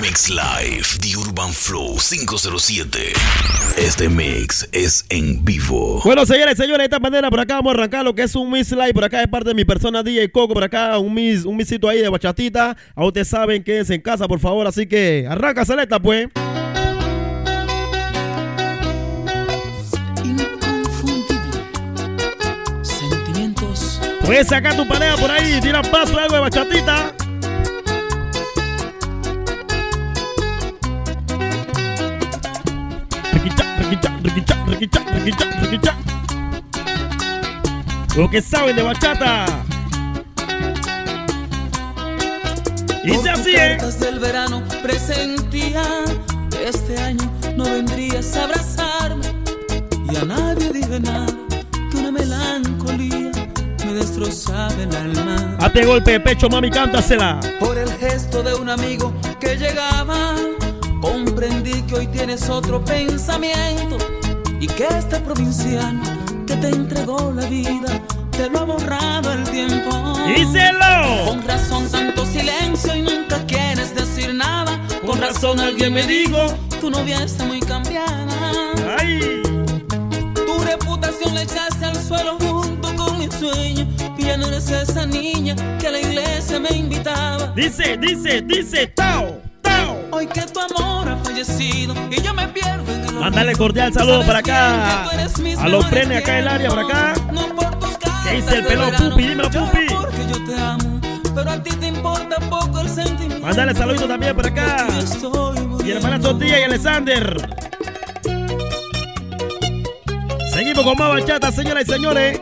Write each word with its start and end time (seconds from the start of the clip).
Mix 0.00 0.30
Live, 0.30 0.98
The 1.00 1.16
Urban 1.16 1.52
Flow 1.52 1.96
507. 1.98 3.12
Este 3.76 4.08
mix 4.08 4.68
es 4.72 5.04
en 5.08 5.44
vivo. 5.44 6.00
Bueno, 6.04 6.24
señores, 6.26 6.56
señores, 6.56 6.78
de 6.78 6.84
esta 6.84 6.98
manera 6.98 7.30
por 7.30 7.40
acá 7.40 7.56
vamos 7.56 7.72
a 7.72 7.78
arrancar 7.78 8.04
lo 8.04 8.14
que 8.14 8.22
es 8.22 8.34
un 8.34 8.50
Mix 8.50 8.72
Live. 8.72 8.94
Por 8.94 9.04
acá 9.04 9.22
es 9.22 9.28
parte 9.28 9.50
de 9.50 9.54
mi 9.54 9.64
persona 9.64 10.02
DJ 10.02 10.30
Coco. 10.30 10.54
Por 10.54 10.64
acá 10.64 10.98
un 10.98 11.14
Miss, 11.14 11.44
un 11.44 11.56
misito 11.56 11.88
ahí 11.88 12.00
de 12.00 12.08
bachatita. 12.08 12.76
A 12.94 13.04
ustedes 13.04 13.28
saben 13.28 13.62
que 13.64 13.80
es 13.80 13.90
en 13.90 14.00
casa, 14.00 14.28
por 14.28 14.38
favor. 14.38 14.66
Así 14.66 14.86
que 14.86 15.26
arranca, 15.28 15.64
Celeta, 15.64 16.00
pues. 16.00 16.28
Puedes 24.24 24.46
sacar 24.46 24.76
tu 24.76 24.86
pareja 24.86 25.16
por 25.16 25.30
ahí, 25.30 25.60
tira 25.60 25.82
paso 25.82 26.18
algo 26.18 26.34
de 26.34 26.40
bachatita. 26.40 27.14
Lo 38.16 38.28
que 38.28 38.42
saben 38.42 38.74
de 38.74 38.82
bachata. 38.82 39.44
Y 43.04 43.14
se 43.16 43.30
así, 43.30 43.54
¿eh? 43.56 43.78
del 44.00 44.18
verano 44.18 44.62
presentía 44.82 45.82
que 46.50 46.68
este 46.68 46.98
año 46.98 47.30
no 47.56 47.64
vendrías 47.64 48.36
a 48.36 48.44
abrazarme. 48.44 49.24
Y 50.12 50.16
a 50.16 50.24
nadie 50.24 50.70
dije 50.72 50.98
nada, 50.98 51.26
que 51.90 51.96
una 51.98 52.10
melancolía 52.10 53.30
me 53.86 53.94
destrozaba 53.94 54.74
el 54.74 54.96
alma. 54.96 55.56
Hazte 55.60 55.86
golpe 55.86 56.12
de 56.12 56.20
pecho, 56.20 56.48
mami, 56.48 56.70
cántasela. 56.70 57.38
Por 57.60 57.78
el 57.78 57.90
gesto 57.98 58.42
de 58.42 58.54
un 58.54 58.68
amigo 58.68 59.12
que 59.38 59.56
llegaba, 59.56 60.34
comprendí 61.00 61.82
que 61.82 61.94
hoy 61.94 62.06
tienes 62.08 62.48
otro 62.48 62.84
pensamiento 62.84 63.96
y 64.62 64.68
que 64.68 64.86
este 64.86 65.18
provinciano 65.18 66.00
que 66.46 66.54
te 66.54 66.68
entregó 66.68 67.32
la 67.32 67.44
vida 67.46 68.00
te 68.30 68.48
lo 68.48 68.60
ha 68.60 68.64
borrado 68.64 69.32
el 69.32 69.42
tiempo. 69.50 69.90
¡Díselo! 70.24 71.26
Con 71.26 71.42
razón 71.42 71.90
tanto 71.90 72.24
silencio 72.24 72.94
y 72.94 73.02
nunca 73.02 73.44
quieres 73.46 73.92
decir 73.92 74.32
nada. 74.32 74.80
Con 75.04 75.20
razón 75.20 75.58
alguien 75.58 75.92
me 75.92 76.06
dijo, 76.06 76.38
tu 76.80 76.90
novia 76.90 77.24
está 77.24 77.44
muy 77.44 77.58
cambiada. 77.58 78.72
¡Ay! 79.00 79.42
Tu 80.46 80.64
reputación 80.64 81.34
le 81.34 81.42
echaste 81.42 81.84
al 81.84 81.96
suelo 81.96 82.38
junto 82.38 82.94
con 82.94 83.18
mi 83.18 83.28
sueño. 83.32 83.88
Y 84.16 84.26
ya 84.26 84.36
no 84.36 84.46
eres 84.46 84.70
esa 84.70 85.04
niña 85.04 85.56
que 85.80 85.88
a 85.88 85.90
la 85.90 85.98
iglesia 85.98 86.60
me 86.60 86.70
invitaba. 86.70 87.52
Dice, 87.56 87.96
dice, 87.96 88.42
dice, 88.42 88.86
tao. 88.86 89.31
Hoy 90.14 90.26
que 90.26 90.42
tu 90.42 90.60
amor 90.60 91.08
ha 91.08 91.16
fallecido 91.16 91.94
y 92.10 92.20
yo 92.20 92.34
me 92.34 92.46
pierdo 92.48 92.92
en 92.92 93.04
el 93.04 93.14
Mándale 93.14 93.56
cordial 93.56 93.94
saludo 93.94 94.26
para 94.26 94.40
acá. 94.40 95.04
A 95.58 95.68
los 95.68 95.86
frenes 95.86 96.18
acá 96.18 96.38
en 96.38 96.44
el 96.44 96.48
área, 96.48 96.68
por 96.68 96.78
acá. 96.80 97.14
No 97.32 97.48
por 97.56 97.78
tus 97.78 97.96
¿Qué 98.22 98.36
dice 98.36 98.58
el 98.58 98.66
pelón 98.66 98.94
Pupi? 98.94 99.22
Dímelo, 99.22 99.50
Pupi. 99.50 99.86
Porque 99.88 100.26
yo 100.28 100.44
te 100.44 100.60
amo, 100.60 101.00
pero 101.34 101.50
a 101.50 101.62
ti 101.62 101.70
te 101.70 101.86
importa 101.86 102.36
poco 102.50 102.80
el 102.80 102.90
sentimiento. 102.90 103.46
Mándale 103.46 103.74
saludito 103.74 104.06
también 104.06 104.36
por 104.36 104.46
acá. 104.46 104.86
Y 105.82 105.90
hermana 105.92 106.20
Tortilla 106.20 106.60
y 106.60 106.62
Alexander. 106.64 107.56
Seguimos 110.52 110.84
con 110.84 110.98
más 110.98 111.08
bachata, 111.08 111.50
señoras 111.50 111.84
y 111.88 111.90
señores. 111.90 112.40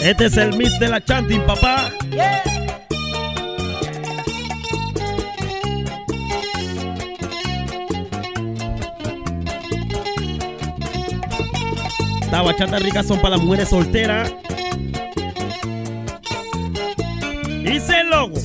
Este 0.00 0.24
es 0.24 0.36
el 0.38 0.56
Miss 0.56 0.78
de 0.80 0.88
la 0.88 1.04
Chanting, 1.04 1.44
papá. 1.44 1.90
Esta 12.28 12.42
bachata 12.42 12.78
rica 12.78 13.02
son 13.02 13.22
para 13.22 13.36
las 13.36 13.40
mujeres 13.42 13.70
solteras. 13.70 14.30
Dice 17.64 18.00
el 18.00 18.10
logo. 18.10 18.36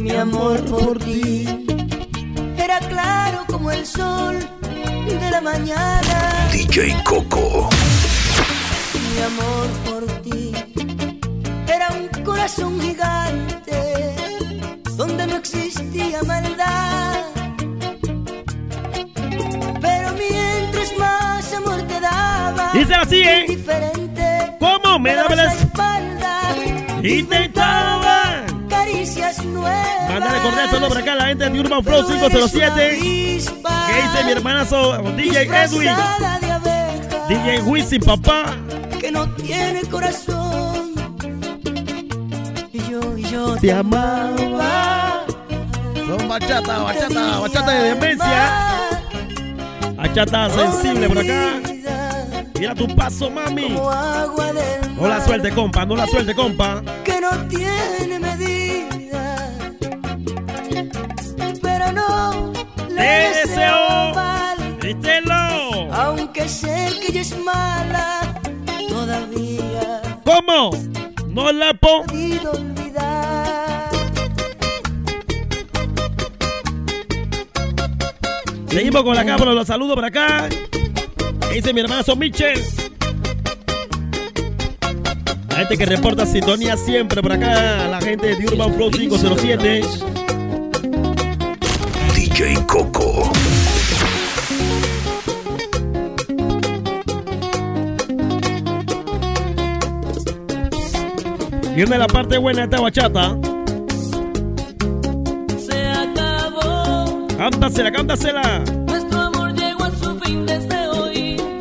Mi 0.00 0.12
amor 0.12 0.64
por 0.66 1.00
ti 1.00 1.44
era 2.56 2.78
claro 2.78 3.44
como 3.48 3.72
el 3.72 3.84
sol 3.84 4.38
de 5.08 5.30
la 5.32 5.40
mañana. 5.40 6.48
DJ 6.52 6.94
Coco. 7.02 7.68
Mi 8.94 9.22
amor 9.22 9.66
por 9.84 10.06
ti 10.22 10.52
era 11.66 11.88
un 11.88 12.22
corazón 12.22 12.80
gigante 12.80 14.14
donde 14.96 15.26
no 15.26 15.38
existía 15.38 16.22
maldad. 16.22 16.93
Dice 22.74 22.94
así, 22.94 23.22
¿eh? 23.22 23.44
diferente. 23.48 24.56
¿Cómo 24.58 24.98
me 24.98 25.14
daba 25.14 25.34
la 25.34 25.52
espalda 25.52 26.40
Intentaba. 27.02 28.42
caricias 28.68 29.44
nuevas. 29.44 30.08
Mándale 30.10 30.40
cordial 30.42 30.70
saludo 30.70 30.88
por 30.88 30.98
acá 30.98 31.14
la 31.14 31.26
gente 31.26 31.50
de 31.50 31.60
Urban 31.60 31.84
Flow 31.84 32.06
507. 32.06 32.98
¿Qué 32.98 33.36
dice 34.02 34.24
mi 34.24 34.32
hermanazo 34.32 34.98
DJ 35.16 35.42
Edwin? 35.42 35.80
Disfrazada 35.82 36.38
de 36.40 36.52
abeja, 36.52 37.26
DJ 37.28 37.62
Wisin, 37.62 38.00
papá. 38.00 38.44
que 39.00 39.10
no 39.12 39.28
tiene 39.34 39.82
corazón. 39.82 40.94
Y 42.72 42.78
yo, 42.90 43.18
y 43.18 43.22
yo 43.22 43.56
Te 43.56 43.72
amaba. 43.72 45.24
Son 46.06 46.28
bachata, 46.28 46.78
bachata, 46.78 47.38
bachata 47.40 47.70
de 47.70 47.94
demencia. 47.94 48.50
Bachata 49.96 50.50
sensible 50.50 51.08
por 51.08 51.18
acá. 51.18 51.73
Mira 52.64 52.74
tu 52.74 52.86
paso, 52.96 53.28
mami. 53.28 53.74
Como 53.74 53.90
agua 53.90 54.46
del 54.54 54.96
No 54.96 55.02
la 55.02 55.18
mar, 55.18 55.26
suelte, 55.26 55.50
compa, 55.50 55.84
no 55.84 55.96
la 55.96 56.06
suelte, 56.06 56.34
compa. 56.34 56.82
Que 57.04 57.20
no 57.20 57.28
tiene 57.46 58.18
medida. 58.18 59.50
Pero 61.60 61.92
no 61.92 62.52
le 62.88 63.02
deseo 63.02 64.14
mal. 64.14 64.78
Díselo. 64.80 65.92
Aunque 65.92 66.48
sé 66.48 66.90
que 67.02 67.08
ella 67.08 67.20
es 67.20 67.36
mala, 67.36 68.20
todavía 68.88 70.00
¿Cómo? 70.24 70.70
No 71.28 71.52
la 71.52 71.74
podido 71.74 72.50
olvidar. 72.52 73.90
Seguimos 78.68 79.02
con 79.02 79.14
la 79.14 79.26
cámara, 79.26 79.52
los 79.52 79.66
saludos 79.66 79.96
por 79.96 80.04
acá. 80.06 80.48
¿Qué 81.54 81.60
dice 81.60 81.72
mi 81.72 81.82
hermanazo 81.82 82.16
Michel? 82.16 82.60
La 85.50 85.54
gente 85.58 85.78
que 85.78 85.86
reporta 85.86 86.26
sintonía 86.26 86.76
siempre 86.76 87.22
por 87.22 87.30
acá. 87.30 87.86
La 87.86 88.00
gente 88.00 88.34
de 88.34 88.44
Urban 88.44 88.74
Flow 88.74 88.90
507. 88.90 89.82
DJ 92.16 92.56
Coco. 92.66 93.30
Y 101.76 101.82
una 101.82 101.90
de 101.90 101.98
la 101.98 102.06
parte 102.08 102.36
buena 102.38 102.62
de 102.62 102.64
esta 102.64 102.80
bachata. 102.80 103.38
Se 105.56 105.88
acabó, 105.88 107.28
Cántasela, 107.38 107.92
cántasela. 107.92 108.83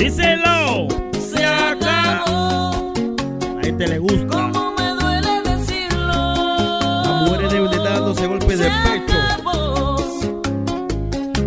Díselo. 0.03 0.86
Se 1.18 1.46
acabó, 1.46 2.94
A 2.94 3.56
la 3.56 3.62
gente 3.64 3.88
le 3.88 4.00
gusta. 4.00 4.28
como 4.28 4.74
me 4.74 4.90
duele 5.00 5.41
decirlo. 5.46 7.03
Las 7.06 7.22
mujeres 7.22 7.52
deben 7.53 7.69
de 7.72 7.78
estar 7.78 7.94
dándose 7.94 8.28
golpes 8.28 8.59
de 8.59 8.66
pecho. 8.66 9.14
acabó, 9.30 9.96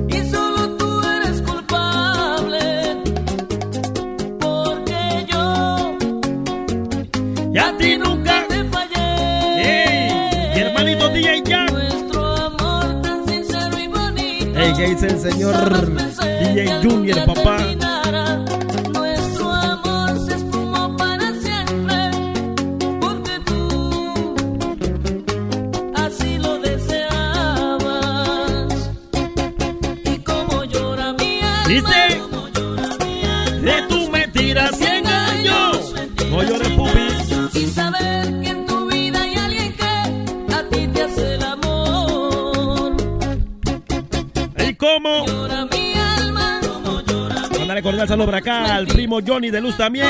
y 0.09 0.31
solo 0.31 0.71
tú 0.79 1.03
eres 1.05 1.43
culpable. 1.43 2.97
Porque 4.41 5.27
yo 5.31 5.99
Y 7.53 7.59
a 7.59 7.77
ti 7.77 7.99
nunca. 7.99 8.43
te 8.49 8.65
fallé. 8.65 9.05
¡Ey! 9.59 10.55
Mi 10.55 10.61
hermanito 10.63 11.09
DJ 11.11 11.43
Jack. 11.45 11.73
Nuestro 11.73 12.25
amor 12.37 13.03
tan 13.03 13.29
sincero 13.29 13.79
y 13.79 13.87
bonito. 13.89 14.59
Ey, 14.59 14.73
¿qué 14.73 14.87
dice 14.95 15.07
el 15.09 15.21
señor 15.21 15.95
DJ 16.41 16.81
Junior, 16.83 17.19
papá? 17.27 17.59
Cordial 47.97 48.09
saludo 48.09 48.27
por 48.27 48.35
acá 48.35 48.75
al 48.75 48.87
primo 48.87 49.21
Johnny 49.27 49.51
de 49.51 49.61
Luz 49.61 49.77
también. 49.77 50.07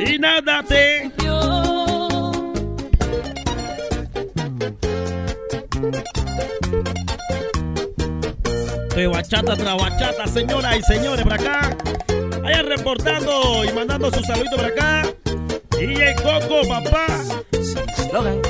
y 0.00 0.18
para 0.18 0.40
nada 0.42 0.62
te. 0.62 1.10
De 8.94 9.06
bachata 9.06 9.56
tras 9.56 9.76
bachata, 9.78 10.26
señoras 10.26 10.76
y 10.78 10.82
señores, 10.82 11.22
por 11.22 11.32
acá. 11.32 11.76
Vayan 12.42 12.66
reportando 12.66 13.64
y 13.64 13.72
mandando 13.72 14.10
su 14.10 14.22
saludito 14.24 14.56
por 14.56 14.66
acá. 14.66 15.06
DJ 15.78 16.16
Coco, 16.16 16.68
papá. 16.68 17.06
Logan, 18.12 18.40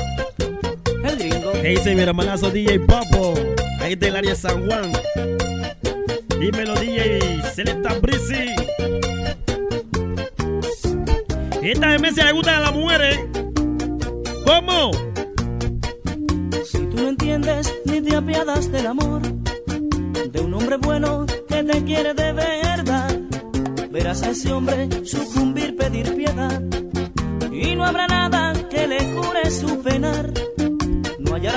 el 1.05 1.17
gringo. 1.17 1.51
¿Qué 1.53 1.67
dice 1.69 1.95
mi 1.95 2.01
hermanazo 2.01 2.49
DJ 2.49 2.79
Papo? 2.81 3.50
Ahí 3.91 3.95
del 3.97 4.15
área 4.15 4.35
San 4.35 4.65
Juan. 4.65 4.89
Dímelo 6.39 6.75
DJ 6.75 7.41
Selecta 7.53 7.93
Brisi. 7.95 8.55
Esta 11.61 11.89
demencia 11.89 12.23
le 12.23 12.31
gusta 12.31 12.55
a 12.55 12.59
las 12.61 12.73
mujeres. 12.73 13.19
¿Cómo? 14.45 14.91
Si 16.63 16.77
tú 16.77 16.95
no 17.01 17.09
entiendes 17.09 17.73
ni 17.83 17.99
te 17.99 18.15
apiadas 18.15 18.71
del 18.71 18.87
amor 18.87 19.23
de 19.23 20.39
un 20.39 20.53
hombre 20.53 20.77
bueno 20.77 21.25
que 21.49 21.61
te 21.61 21.83
quiere 21.83 22.13
de 22.13 22.31
verdad, 22.31 23.19
verás 23.91 24.23
a 24.23 24.29
ese 24.29 24.53
hombre 24.53 24.87
sucumbir, 25.03 25.75
pedir 25.75 26.15
piedad 26.15 26.61
y 27.51 27.75
no 27.75 27.83
habrá 27.83 28.07
nada 28.07 28.53
que 28.69 28.87
le 28.87 28.99
cure 29.15 29.51
su 29.51 29.81
penar. 29.83 30.31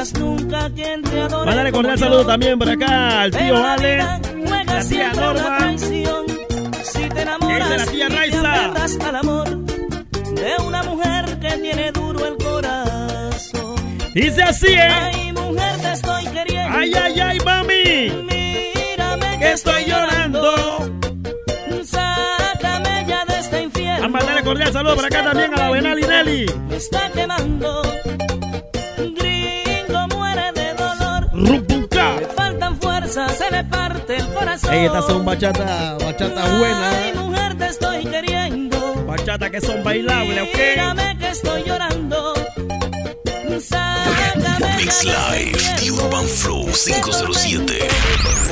Hallarás 0.05 0.15
nunca 0.19 0.71
quien 0.71 1.03
te 1.03 1.21
adore. 1.21 1.47
Mándale 1.47 1.73
cordial 1.73 1.99
saludo 1.99 2.27
también 2.27 2.59
por 2.59 2.69
acá 2.69 3.23
al 3.23 3.31
tío 3.31 3.55
la 3.55 3.73
Ale. 3.75 4.05
juega 4.47 4.65
la 4.65 4.71
tía 4.71 4.83
siempre 4.83 5.21
Norma. 5.21 5.59
traición. 5.59 6.27
Si 6.83 7.09
te 7.09 7.23
enamoras 7.23 7.71
es 7.71 7.77
la 7.77 7.87
tía 7.93 8.09
Raiza. 8.09 9.09
al 9.09 9.17
amor 9.17 9.49
de 9.49 10.63
una 10.67 10.83
mujer 10.83 11.39
que 11.41 11.49
tiene 11.57 11.93
duro 11.93 12.27
el 12.27 12.37
corazón. 12.37 13.75
Dice 14.15 14.43
así, 14.43 14.73
¿eh? 14.73 14.79
Ay, 14.81 15.33
mujer, 15.33 15.77
te 15.81 15.93
estoy 15.93 16.27
queriendo. 16.27 16.79
Ay, 16.79 16.93
ay, 17.03 17.21
ay, 17.21 17.39
mami. 17.45 18.11
Mírame 18.31 19.39
Que 19.39 19.53
estoy 19.53 19.85
llorando. 19.87 20.55
Sácame 21.85 23.07
ya 23.09 23.25
de 23.25 23.39
este 23.41 23.63
infierno. 23.63 24.05
A 24.05 24.09
mandarle 24.09 24.43
cordial 24.43 24.73
saludo 24.73 24.97
por 24.97 25.05
acá 25.07 25.25
también 25.25 25.55
a 25.55 25.57
la 25.57 25.69
buena 25.71 25.95
Linelli. 25.95 26.47
Me 26.69 26.77
está 26.77 27.11
quemando. 27.11 27.83
Estas 34.77 35.07
son 35.07 35.25
bachata, 35.25 35.97
bachata 36.05 36.45
Ay, 36.45 36.59
buena. 36.59 37.23
mujer, 37.23 37.57
te 37.57 37.67
estoy 37.67 38.05
queriendo. 38.05 38.95
Bachata 39.07 39.51
que 39.51 39.61
son 39.61 39.83
bailables, 39.85 40.43
¿ok? 40.43 40.59
Mírame 40.59 41.19
que 41.19 41.29
estoy 41.29 41.63
llorando. 41.65 42.35
Mix 44.77 45.05
Live 45.05 45.53
este 45.53 45.81
de 45.81 45.87
infierno. 45.87 46.05
Urban 46.05 46.27
Flow 46.27 46.67
507. 46.67 47.89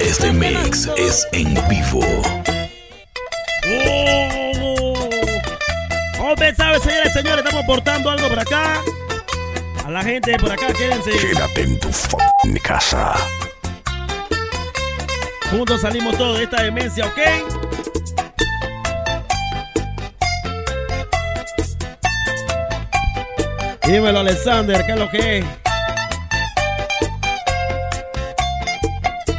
Este 0.00 0.32
mix 0.32 0.88
es 0.96 1.26
en 1.32 1.54
vivo. 1.68 2.04
¡Oh! 3.86 5.08
Hombre, 6.20 6.54
sabe, 6.54 6.80
señores 6.80 7.10
y 7.10 7.18
señores, 7.18 7.44
estamos 7.44 7.64
aportando 7.64 8.10
algo 8.10 8.28
por 8.28 8.38
acá. 8.38 8.82
A 9.84 9.90
la 9.90 10.02
gente 10.02 10.36
por 10.38 10.52
acá, 10.52 10.68
quédense. 10.72 11.10
Quédate 11.10 11.62
en 11.62 11.78
tu 11.80 11.90
casa. 12.62 13.14
Juntos 15.52 15.82
salimos 15.82 16.16
todos 16.16 16.38
de 16.38 16.44
esta 16.44 16.62
demencia, 16.62 17.04
¿ok? 17.04 17.18
Dímelo, 23.86 24.20
Alexander, 24.20 24.86
¿qué 24.86 24.92
es 24.92 24.98
lo 24.98 25.10
que 25.10 25.38
es? 25.38 25.44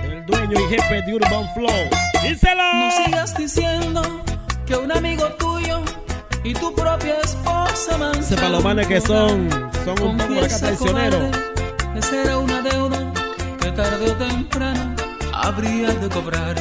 El 0.03 0.25
dueño 0.27 0.59
y 0.59 0.75
jefe 0.75 1.01
de 1.01 1.15
Urban 1.15 1.51
Flow. 1.55 1.89
¡Díselo! 2.21 2.73
No 2.75 3.05
sigas 3.05 3.35
diciendo 3.35 4.23
que 4.67 4.75
un 4.75 4.91
amigo 4.91 5.25
tuyo 5.39 5.81
y 6.43 6.53
tu 6.53 6.75
propia 6.75 7.21
esposa 7.21 7.97
man 7.97 8.19
Ese 8.19 8.35
palomanes 8.35 8.85
que 8.85 9.01
son, 9.01 9.49
son 9.83 10.07
un 10.07 10.17
poco 10.17 10.45
acá 10.45 10.59
traicioneros. 10.59 11.35
Esa 11.95 12.21
era 12.21 12.37
una 12.37 12.61
deuda 12.61 12.99
que 13.59 13.71
tarde 13.71 14.11
o 14.11 14.13
temprano 14.13 14.92
habría 15.43 15.93
de 15.93 16.09
cobrar. 16.09 16.55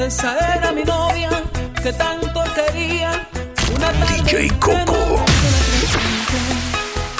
Esa 0.00 0.56
era 0.56 0.72
mi 0.72 0.84
novia 0.84 1.30
que 1.82 1.92
tanto 1.92 2.42
quería. 2.54 3.28
Una 3.74 3.92
tarde 3.92 4.22
DJ 4.22 4.48
Coco. 4.60 5.24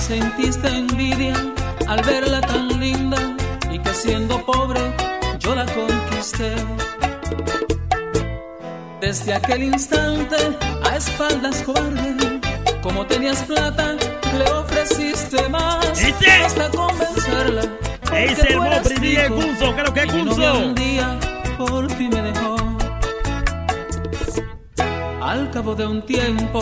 Sentiste 0.00 0.69
envidia 0.69 1.35
al 1.88 2.02
verla 2.02 2.41
tan 2.41 2.69
linda 2.81 3.19
y 3.70 3.79
que 3.79 3.93
siendo 3.94 4.44
pobre 4.44 4.81
yo 5.38 5.55
la 5.55 5.67
conquisté. 5.67 6.55
Desde 9.00 9.35
aquel 9.35 9.64
instante, 9.64 10.37
a 10.85 10.96
espaldas 10.96 11.62
cobarde, 11.62 12.41
como 12.82 13.06
tenías 13.06 13.43
plata, 13.43 13.96
le 14.38 14.44
ofreciste 14.50 15.49
más 15.49 15.87
hasta 16.44 16.70
convencerla. 16.70 17.83
Ese 18.14 18.52
el 18.52 18.61
Mopri 18.61 18.94
DJ 18.96 19.28
Gunzo, 19.28 19.75
creo 19.75 19.93
que 19.94 20.00
es 20.00 20.12
Gunzo. 20.12 20.58
un 20.58 20.75
día 20.75 21.19
por 21.58 21.87
ti 21.88 22.08
me 22.08 22.22
dejó. 22.22 22.56
Al 25.20 25.50
cabo 25.50 25.75
de 25.75 25.87
un 25.87 26.02
tiempo, 26.02 26.61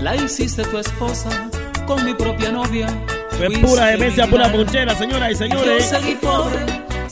la 0.00 0.14
hiciste 0.16 0.62
tu 0.64 0.78
esposa 0.78 1.30
con 1.86 2.04
mi 2.04 2.14
propia 2.14 2.52
novia. 2.52 2.86
Fue 3.30 3.50
pura 3.50 3.86
demencia, 3.86 4.26
pura 4.28 4.50
ponchera, 4.52 4.94
señoras 4.94 5.30
y 5.30 5.32
Y 5.44 5.48
Yo 5.48 5.58
señores. 5.58 5.84
seguí 5.88 6.14
pobre, 6.16 6.58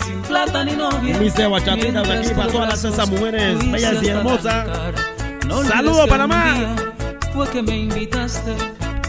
sin 0.04 0.20
plata 0.22 0.64
ni 0.64 0.72
novia. 0.72 1.18
Dice 1.18 1.46
bachatita 1.46 2.02
de 2.02 2.12
aquí 2.18 2.28
para 2.34 2.52
todas 2.52 2.84
esas 2.84 3.08
mujeres 3.10 3.58
bellas 3.70 4.02
y 4.02 4.08
hermosas. 4.08 4.68
No 5.46 5.64
Saludos, 5.64 6.08
Panamá. 6.08 6.76
Fue 7.34 7.48
que 7.48 7.62
me 7.62 7.76
invitaste 7.76 8.52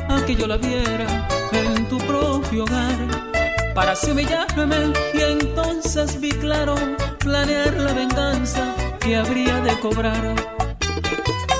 a 0.10 0.26
que 0.26 0.36
yo 0.36 0.48
la 0.48 0.58
viera 0.58 1.28
en 1.52 1.86
tu 1.88 1.98
propio 2.00 2.64
hogar. 2.64 3.31
Para 3.74 3.94
así 3.94 4.12
humillarme 4.12 4.94
y 5.14 5.22
entonces 5.22 6.20
vi 6.20 6.32
claro 6.32 6.76
planear 7.20 7.74
la 7.74 7.94
venganza 7.94 8.76
que 9.00 9.16
habría 9.16 9.62
de 9.62 9.80
cobrar. 9.80 10.36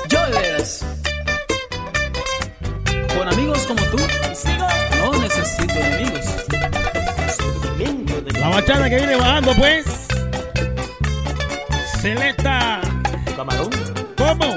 Yo 0.10 0.20
veras, 0.32 0.86
con 3.18 3.28
amigos 3.28 3.60
como 3.66 3.82
tú, 3.86 3.98
no 5.00 5.20
necesito 5.20 5.74
enemigos. 5.74 6.26
La 8.40 8.50
bachata 8.50 8.90
que 8.90 8.96
viene 8.98 9.16
bajando, 9.16 9.54
pues. 9.56 9.86
Selecta. 12.02 12.82
Camarón. 13.36 13.70
¿Cómo? 14.18 14.56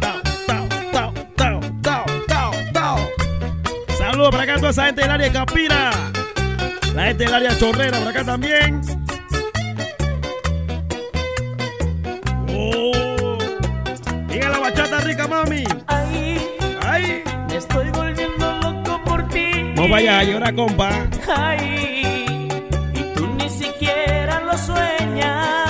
Tao, 0.00 0.20
tao, 0.46 0.68
tao, 0.92 1.12
tao, 1.34 1.60
tao, 1.82 2.04
tao, 2.28 2.52
tao. 2.72 3.08
Saludos 3.96 4.30
para 4.30 4.42
acá 4.42 4.52
a 4.52 4.56
toda 4.56 4.70
esa 4.70 4.84
gente 4.86 5.00
del 5.00 5.10
área 5.10 5.26
de 5.26 5.32
Capira. 5.32 6.11
La 6.94 7.06
gente 7.06 7.24
del 7.24 7.34
área 7.34 7.56
chorrera 7.58 7.98
por 7.98 8.08
acá 8.08 8.24
también. 8.24 8.80
Oh. 12.48 13.38
Diga 14.28 14.48
la 14.50 14.58
bachata 14.58 15.00
rica, 15.00 15.26
mami. 15.26 15.64
Ay, 15.86 16.38
Ay. 16.82 17.22
me 17.48 17.56
estoy 17.56 17.90
volviendo 17.90 18.52
loco 18.60 19.00
por 19.04 19.28
ti. 19.28 19.72
No 19.74 19.88
vayas 19.88 20.20
a 20.20 20.24
llorar, 20.24 20.54
compa. 20.54 20.90
Ay, 21.34 22.26
y 22.94 23.02
tú 23.14 23.26
ni 23.38 23.48
siquiera 23.48 24.40
lo 24.40 24.56
sueñas. 24.58 25.61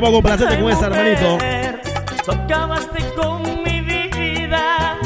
Dale, 0.00 0.06
vamos 0.06 0.08
a 0.08 0.12
complacerte 0.12 0.62
con 0.62 0.70
esa, 0.72 0.86
hermanito. 0.86 1.38
Tú 2.24 2.32
acabaste 2.32 3.04
con 3.14 3.42
mi 3.62 3.80
vida. 3.82 4.96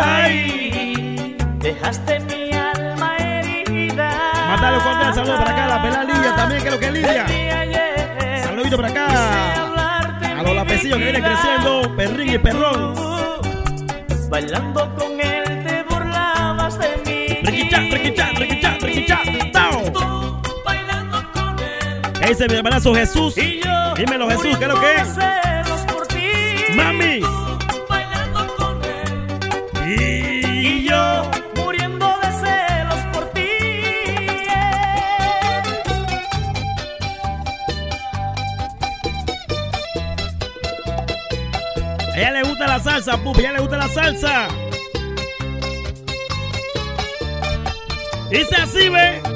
Ay, 0.00 1.36
dejaste 1.58 2.20
mi 2.20 2.52
alma 2.54 3.16
herida. 3.18 4.10
Mándale 4.48 4.76
un 4.78 4.82
cordial 4.82 5.14
saludo 5.14 5.36
para 5.36 5.50
acá 5.50 5.66
la 5.66 5.82
pelada 5.82 6.04
Lidia 6.04 6.36
también, 6.36 6.62
que 6.62 6.70
lo 6.70 6.78
que 6.78 6.86
es 6.86 6.92
Lidia. 6.92 7.26
Saludito 8.44 8.76
para 8.76 8.88
acá. 8.88 10.38
A 10.38 10.42
los 10.42 10.54
lapecillos 10.54 10.96
que 10.96 11.04
vienen 11.04 11.22
creciendo, 11.22 11.96
perrín 11.96 12.32
y 12.32 12.38
perrón. 12.38 12.94
Bailando 14.30 14.94
con 14.96 15.20
él 15.20 15.64
te 15.66 15.82
burlabas 15.82 16.78
de 16.78 16.88
mí. 17.04 17.26
Riquichá, 17.42 17.78
riquichá, 17.80 18.30
riquichá, 18.38 18.78
riquichá. 18.80 19.47
Tú 22.28 22.32
Ese 22.34 22.46
mi 22.46 22.56
hermanazo 22.56 22.94
Jesús. 22.94 23.38
Y 23.38 23.60
yo, 23.64 23.94
Dímelo, 23.94 24.28
Jesús, 24.28 24.58
¿qué 24.58 24.64
es 24.64 24.68
lo 24.68 24.80
que 24.80 24.94
es? 24.96 25.08
celos 25.14 25.80
por 25.90 26.06
ti. 26.08 26.74
Mami. 26.74 27.20
Bailando 27.88 28.54
con 28.56 28.82
él. 28.84 29.98
Y 29.98 30.84
yo. 30.86 31.30
Muriendo 31.56 32.06
de 32.06 32.32
celos 32.32 33.00
por 33.14 33.30
ti. 33.30 33.40
A 42.12 42.18
ella 42.18 42.30
le 42.32 42.42
gusta 42.42 42.66
la 42.66 42.78
salsa, 42.78 43.16
pupi, 43.16 43.38
a 43.38 43.42
ella 43.44 43.52
le 43.52 43.60
gusta 43.60 43.76
la 43.78 43.88
salsa. 43.88 44.48
Dice 48.30 48.56
así, 48.56 48.90
ve. 48.90 49.27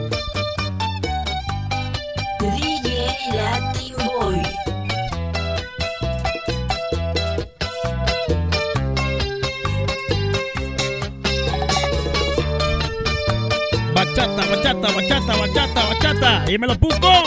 Y 16.52 16.58
me 16.58 16.66
lo 16.66 16.78
puso. 16.78 17.21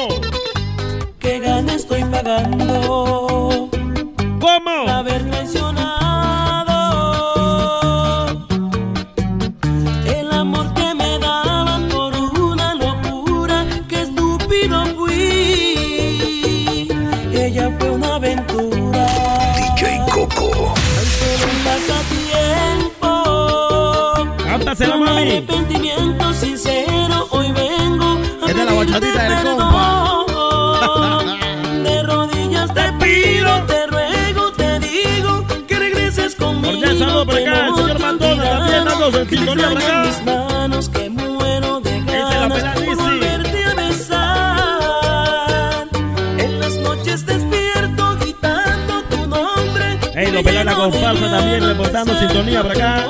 Nombre 50.35 50.41
Ey, 50.41 50.43
lo 50.43 50.43
Me 50.43 50.43
pela 50.43 50.63
la 50.63 50.75
comparsa 50.75 51.31
también, 51.31 51.63
reportando 51.63 52.19
sintonía 52.19 52.61
por 52.61 52.71
acá. 52.71 53.05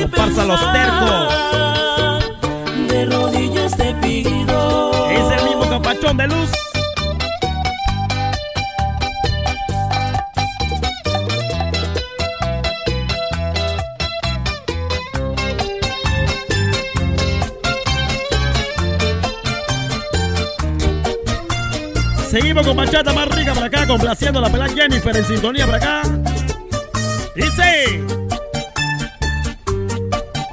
Comparsa 0.00 0.44
los 0.44 0.60
pensar. 0.60 2.22
de 2.88 3.04
rodillas 3.06 3.76
te 3.76 3.94
pido 3.94 5.10
Es 5.10 5.40
el 5.40 5.48
mismo 5.48 5.68
capachón 5.68 6.16
de 6.16 6.28
luz. 6.28 6.61
Seguimos 22.52 22.68
con 22.68 22.76
bachata 22.76 23.14
más 23.14 23.28
rica 23.28 23.54
por 23.54 23.64
acá, 23.64 23.86
complaciendo 23.86 24.38
a 24.38 24.42
la 24.42 24.50
pelada 24.50 24.74
Jennifer 24.74 25.16
en 25.16 25.24
sintonía 25.24 25.64
por 25.64 25.74
acá. 25.74 26.02
Dice. 27.34 28.04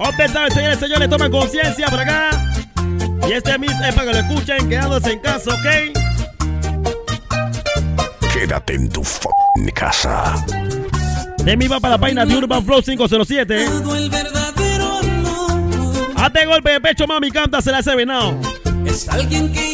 Usted 0.08 0.32
sabe, 0.32 0.50
señores 0.52 0.78
y 0.78 0.80
señores, 0.80 1.10
tomen 1.10 1.30
conciencia 1.30 1.88
por 1.88 2.00
acá. 2.00 2.30
Y 3.28 3.34
este 3.34 3.60
mix 3.60 3.74
es 3.86 3.94
para 3.94 4.08
que 4.08 4.14
lo 4.14 4.20
escuchen 4.20 4.70
quedándose 4.70 5.12
en 5.12 5.20
casa, 5.20 5.54
¿ok? 5.54 5.66
Quédate 8.34 8.76
en 8.76 8.88
tu 8.88 9.02
f***ing 9.02 9.70
casa. 9.74 10.42
De 11.44 11.58
mi 11.58 11.68
va 11.68 11.82
para 11.82 11.96
la 11.96 12.00
página 12.00 12.26
de 12.26 12.34
Urban 12.34 12.64
Flow 12.64 12.82
507. 12.82 13.66
Todo 13.66 13.96
el 13.98 14.10
verdadero 14.10 15.00
amor 15.00 16.14
Hazte 16.16 16.46
golpe 16.46 16.72
de 16.72 16.80
pecho, 16.80 17.06
mami, 17.08 17.30
cántasela 17.30 17.80
ese 17.80 17.94
venado. 17.94 18.40
es 18.86 19.10
alguien 19.10 19.52
que 19.52 19.69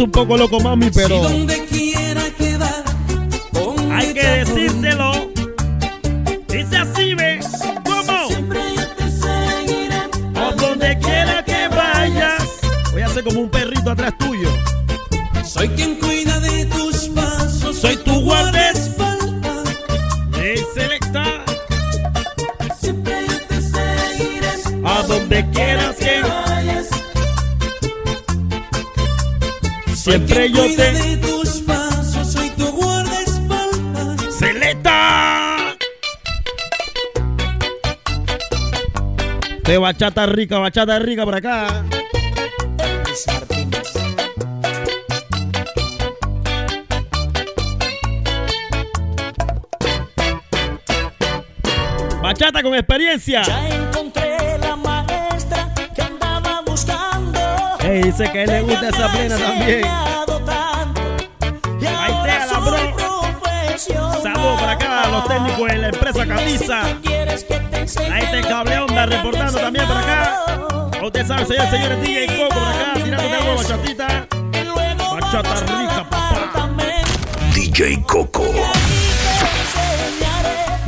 un 0.00 0.10
poco 0.10 0.36
loco, 0.36 0.60
mami, 0.60 0.90
pero 0.90 1.22
bachata 39.88 40.26
rica, 40.26 40.58
bachata 40.58 40.98
rica 40.98 41.24
por 41.24 41.34
acá. 41.34 41.82
Bachata 52.22 52.62
con 52.62 52.74
experiencia. 52.74 53.42
Ya 53.44 53.68
encontré 53.68 54.58
la 54.58 54.76
maestra 54.76 55.72
que 55.94 56.02
andaba 56.02 56.60
buscando. 56.66 57.40
Ey, 57.80 58.02
dice 58.02 58.30
que 58.30 58.40
a 58.40 58.44
él 58.44 58.50
le 58.50 58.60
gusta 58.60 58.88
esa 58.90 59.10
plena 59.10 59.38
también. 59.38 59.84
Ahí 61.98 62.12
te 62.24 62.46
la, 62.46 62.60
bro. 62.60 62.76
Saludos 64.22 64.60
para 64.60 64.72
acá 64.72 65.02
a 65.04 65.08
los 65.08 65.28
técnicos 65.28 65.68
de 65.70 65.78
la 65.78 65.88
empresa 65.88 66.26
Camisa. 66.26 66.82
Ahí 67.96 68.26
te 68.30 68.46
cable 68.46 68.78
onda 68.78 69.06
reportando 69.06 69.58
también 69.58 69.86
por 69.86 69.96
acá. 69.96 70.44
Usted 71.02 71.26
sabe, 71.26 71.46
señores, 71.46 71.70
señores, 71.70 72.02
DJ 72.02 72.26
Coco 72.26 72.48
por 72.50 72.62
acá, 72.68 72.92
tirando 73.02 73.28
de 73.28 73.34
agua 73.34 73.54
bachatita. 73.54 74.26
Bachata 75.10 75.54
rica, 75.60 76.06
papá. 76.10 76.68
DJ 77.54 78.02
Coco. 78.02 78.44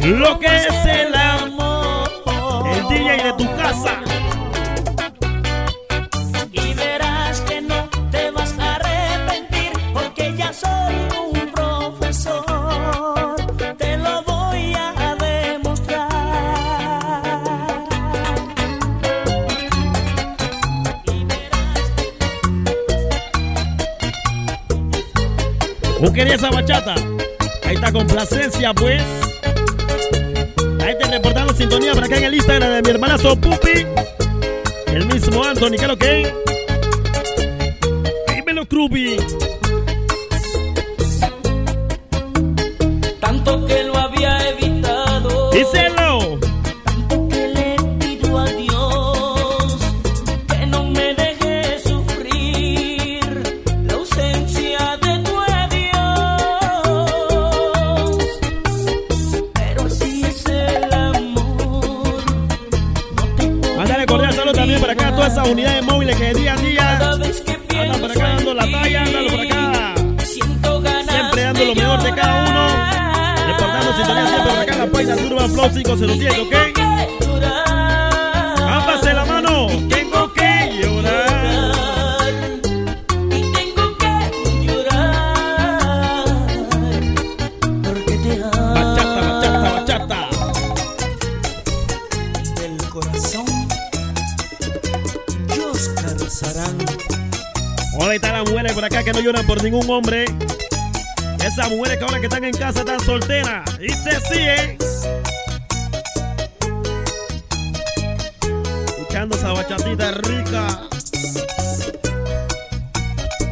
Lo 0.01 0.39
que 0.39 0.47
es 0.47 0.85
el 0.85 1.15
amor. 1.15 2.11
El 2.67 2.89
DJ 2.89 3.23
de 3.25 3.33
tu 3.33 3.57
casa. 3.57 4.01
¿Vos 26.01 26.13
querías 26.13 26.37
esa 26.37 26.51
bachata? 26.51 26.95
Ahí 27.65 27.75
está 27.75 27.93
complacencia, 27.93 28.73
pues. 28.73 29.03
Ahí 30.83 30.97
te 30.99 31.11
reportando 31.11 31.55
sintonía 31.55 31.93
por 31.93 32.05
acá 32.05 32.17
en 32.17 32.25
el 32.25 32.35
Instagram 32.35 32.71
de 32.73 32.83
mi 32.83 32.91
hermanazo 32.91 33.37
Pupi. 33.37 33.87
El 34.87 35.07
mismo 35.07 35.45
Anthony, 35.45 35.77
¿qué 35.79 35.87
lo 35.87 35.99
que? 35.99 36.33
Dímelo, 38.35 38.67
Krubi. 38.67 39.19
Móviles 66.11 66.17
que 66.17 66.41
día 66.41 66.55
a 66.55 66.57
día 66.57 67.11
pienso 67.69 68.01
por 68.01 68.11
acá 68.11 68.29
dando 68.29 68.55
la 68.55 68.71
talla, 68.71 69.03
ándalo 69.03 69.31
por 69.31 69.41
acá. 69.41 69.95
Siempre 70.25 71.43
dando 71.43 71.65
lo 71.65 71.75
mejor 71.75 72.03
de 72.03 72.15
cada 72.15 72.51
uno. 72.51 73.47
Reportando 73.47 73.97
sintonía 73.97 74.27
siempre 74.29 74.53
por 74.53 74.61
acá 74.61 74.77
la 74.77 74.87
página 74.87 75.17
Urban 75.17 75.51
Flow 75.51 75.71
507, 75.71 76.41
¿ok? 76.41 77.30
Por 99.51 99.65
ningún 99.65 99.91
hombre. 99.91 100.27
Esas 101.45 101.69
mujeres 101.71 101.99
que 101.99 102.05
ahora 102.05 102.21
que 102.21 102.27
están 102.27 102.45
en 102.45 102.53
casa 102.53 102.81
están 102.81 103.01
solteras. 103.01 103.69
Y 103.81 103.89
se 103.89 104.21
sigue. 104.29 104.79
Escuchando 108.87 109.37
esa 109.37 109.53
bachatita 109.53 110.13
rica. 110.13 110.67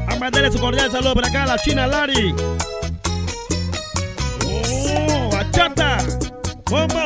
A 0.06 0.16
mandarle 0.20 0.52
su 0.52 0.60
cordial 0.60 0.88
saludo 0.92 1.14
por 1.14 1.26
acá 1.26 1.42
a 1.42 1.46
la 1.46 1.58
China 1.58 1.88
Lari. 1.88 2.32
Oh, 4.46 5.30
bachata. 5.32 5.98
¿Cómo? 6.62 6.97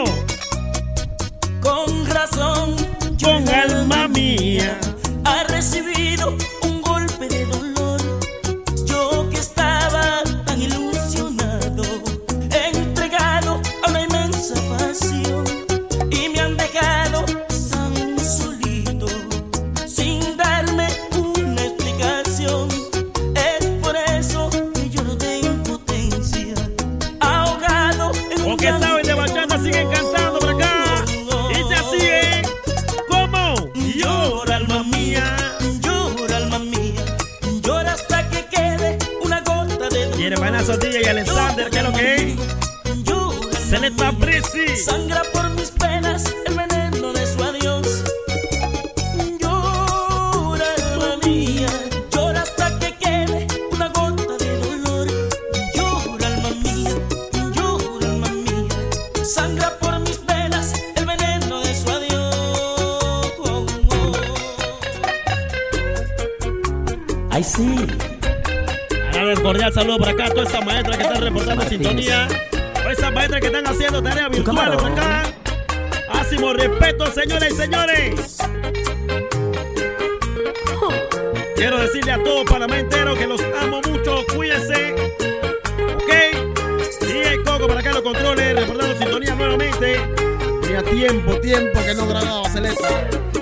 Tenía 90.62 90.82
tiempo, 90.82 91.38
tiempo 91.40 91.80
que 91.84 91.94
no 91.94 92.06
grababa 92.06 92.48
Celeste. 92.48 92.84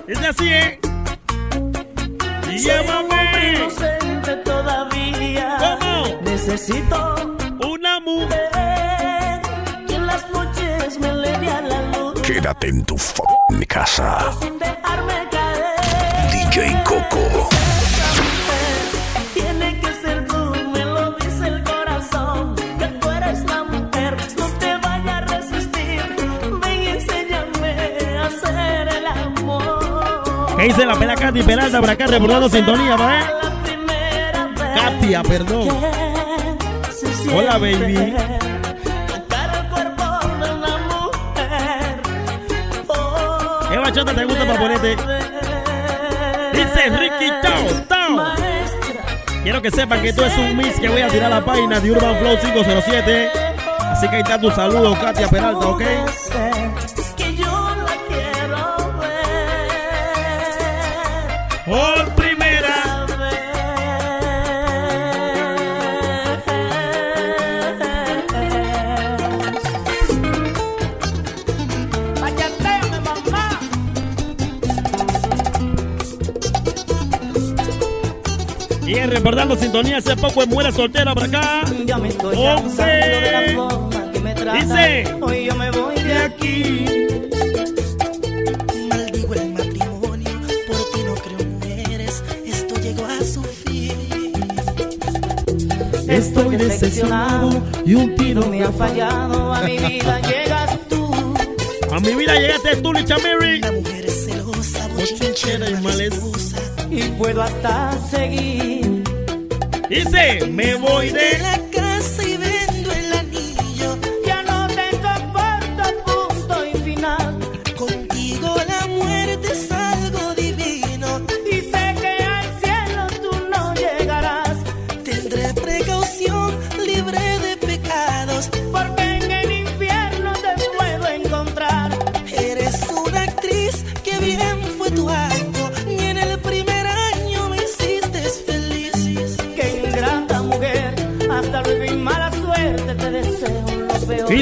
Es 0.09 0.18
así, 0.20 0.48
¿eh? 0.52 0.80
Y 2.50 2.59
llámame 2.59 3.54
inocente 3.56 4.37
todavía. 4.44 5.56
¿Cómo? 5.61 6.20
Necesito 6.22 7.37
una 7.66 8.00
mujer. 8.00 9.40
que 9.87 9.94
en 9.94 10.06
las 10.06 10.28
noches 10.30 10.98
me 10.98 11.12
leve 11.12 11.48
a 11.50 11.61
la 11.61 11.83
luz 11.92 12.20
Quédate 12.22 12.68
en 12.68 12.85
tu 12.85 12.96
f***ing 12.96 13.64
casa. 13.66 14.33
sin 14.40 14.59
dejarme 14.59 15.28
caer. 15.30 16.30
DJ 16.50 16.83
Coco. 16.85 17.48
¿Qué 30.61 30.66
dice 30.66 30.85
la 30.85 30.94
pela 30.94 31.14
Katy 31.14 31.42
Peralta 31.42 31.81
por 31.81 31.88
acá 31.88 32.07
reportando 32.07 32.46
sintonía, 32.51 32.94
va, 32.94 33.20
Katia, 34.75 35.23
perdón. 35.23 35.68
se 36.90 37.14
siente 37.14 37.35
Hola, 37.35 37.57
baby. 37.57 38.14
¿Qué 43.70 43.79
bachata 43.79 44.14
te 44.14 44.25
gusta 44.27 44.46
para 44.46 44.59
ponerte? 44.59 44.96
Dice 46.53 46.90
Ricky 46.90 47.31
Tao. 47.88 48.16
Maestra, 48.16 49.03
Quiero 49.42 49.62
que 49.62 49.70
sepan 49.70 50.03
que 50.03 50.11
esto 50.11 50.27
es 50.27 50.37
un 50.37 50.59
mix 50.59 50.79
que 50.79 50.90
voy 50.90 51.01
a 51.01 51.09
tirar 51.09 51.33
a 51.33 51.37
la 51.37 51.44
página 51.44 51.81
de 51.81 51.90
Urban 51.90 52.18
Flow 52.18 52.38
507. 52.38 53.31
Así 53.81 54.09
que 54.11 54.16
ahí 54.16 54.23
está 54.23 54.38
tu 54.38 54.51
saludo, 54.51 54.92
Katia 55.01 55.27
Peralta, 55.27 55.66
¿ok? 55.66 55.83
Y 78.90 78.94
reportando 79.07 79.55
sintonía, 79.57 79.98
hace 79.98 80.16
poco 80.16 80.42
en 80.42 80.48
Muera 80.50 80.72
Soltera 80.72 81.14
por 81.14 81.22
acá. 81.22 81.62
Ya 81.87 81.96
me 81.96 82.09
estoy 82.09 82.37
Once. 82.37 82.76
cansando 82.76 83.20
de 83.20 83.31
la 83.31 83.53
forma 83.55 84.12
que 84.12 84.18
me 84.18 84.35
trata. 84.35 84.59
Dice. 84.59 85.14
Hoy 85.20 85.44
yo 85.44 85.55
me 85.55 85.70
voy 85.70 85.94
de 85.94 86.14
aquí. 86.16 86.87
Maldigo 88.88 89.35
el 89.35 89.53
matrimonio, 89.53 90.31
por 90.66 90.90
ti 90.90 91.05
no 91.05 91.14
creo 91.14 91.38
mujeres, 91.50 92.24
esto 92.44 92.74
llegó 92.81 93.05
a 93.07 93.22
su 93.22 93.44
fin. 93.44 94.33
Estoy 96.09 96.57
decepcionado 96.57 97.62
y 97.87 97.94
un 97.94 98.16
tiro 98.16 98.44
me 98.48 98.64
ha 98.64 98.72
fallado. 98.72 99.55
A 99.55 99.61
mi 99.61 99.79
vida 99.79 100.20
llegas 100.22 100.79
tú. 100.88 101.14
A 101.92 102.00
mi 102.00 102.12
vida 102.16 102.35
llegaste 102.35 102.74
tú, 102.83 102.92
Licha 102.92 103.18
Mary. 103.18 103.61
La 103.61 103.70
mujer 103.70 104.05
es 104.07 104.24
celosa, 104.24 104.88
bochinchera, 104.88 105.70
y 105.70 105.74
males. 105.74 105.85
malesposa. 105.85 106.57
Y 106.90 107.03
puedo 107.03 107.40
hasta 107.40 107.96
seguir. 108.11 108.80
Dice, 109.90 110.46
me 110.46 110.76
voy 110.76 111.11
De 111.11 111.69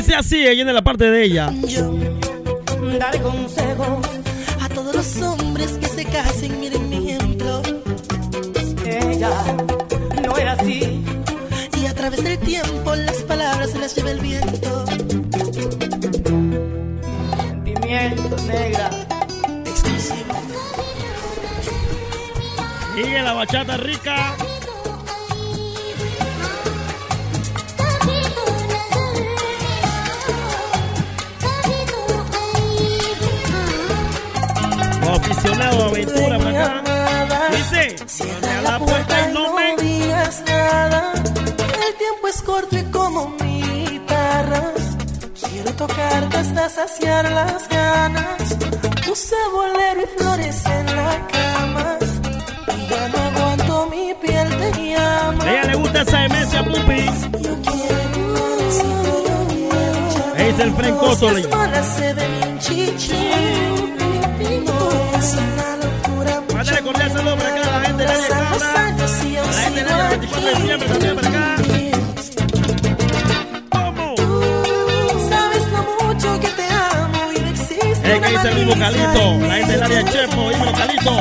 Dice 0.09 0.21
así, 0.21 0.47
ella 0.47 0.63
en 0.63 0.75
la 0.75 0.81
parte 0.81 1.11
de 1.11 1.23
ella. 1.23 1.53
Yo 1.67 1.93
daré 2.99 3.21
consejos 3.21 4.07
a 4.59 4.69
todos 4.71 4.97
los 4.97 5.17
hombres 5.21 5.73
que 5.73 5.87
se 5.87 6.07
casen, 6.07 6.59
miren 6.59 6.89
mi 6.89 7.11
ejemplo. 7.11 7.61
Ella 8.87 9.31
no 10.25 10.35
era 10.39 10.53
así. 10.53 11.05
Y 11.79 11.85
a 11.85 11.95
través 11.95 12.25
del 12.25 12.39
tiempo 12.39 12.95
las 12.95 13.17
palabras 13.25 13.73
se 13.73 13.81
las 13.81 13.95
lleva 13.95 14.13
el 14.13 14.21
viento. 14.21 14.87
Sentimiento 17.67 18.37
negra. 18.47 18.91
Exclusivo. 19.67 20.35
Sigue 22.97 23.21
la 23.21 23.35
bachata 23.35 23.77
rica. 23.77 24.35
Saciar 46.89 47.31
las 47.31 47.69
ganas. 47.69 48.57
Puse 49.07 49.37
bolero 49.53 50.03
y 50.03 50.19
flores 50.19 50.67
en 50.67 50.87
la 50.87 51.27
cama. 51.29 51.99
Ya 52.91 53.09
no 53.09 53.19
aguanto 53.19 53.87
mi 53.91 54.15
piel 54.15 54.49
te 54.49 54.91
llama. 54.91 55.45
A 55.45 55.51
ella 55.51 55.65
le 55.65 55.75
gusta 55.77 56.03
esa 56.03 56.19
demencia, 56.19 56.65
pupi. 56.65 57.05
Yo 57.43 57.55
quiero 57.63 58.09
quiero 60.37 60.65
el 60.65 60.75
frencoso, 60.75 61.31
le-. 61.31 61.49
Mándale 66.55 66.83
cordial 66.83 67.13
saludo 67.13 67.37
para 67.37 67.49
acá 67.51 67.61
a 67.61 67.79
la 67.79 67.87
gente 67.87 68.03
de 68.03 68.09
la 68.09 68.19
la 69.47 69.61
gente 69.63 69.85
de 69.85 69.91
la 69.91 70.78
que 78.29 78.35
dice 78.37 78.49
el 78.49 78.55
mismo 78.57 78.79
Calito. 78.79 79.47
La 79.47 79.55
gente 79.55 79.73
del 79.73 79.83
área 79.83 80.05
Chepo, 80.05 80.51
dímelo 80.51 80.73
Calito. 80.73 81.21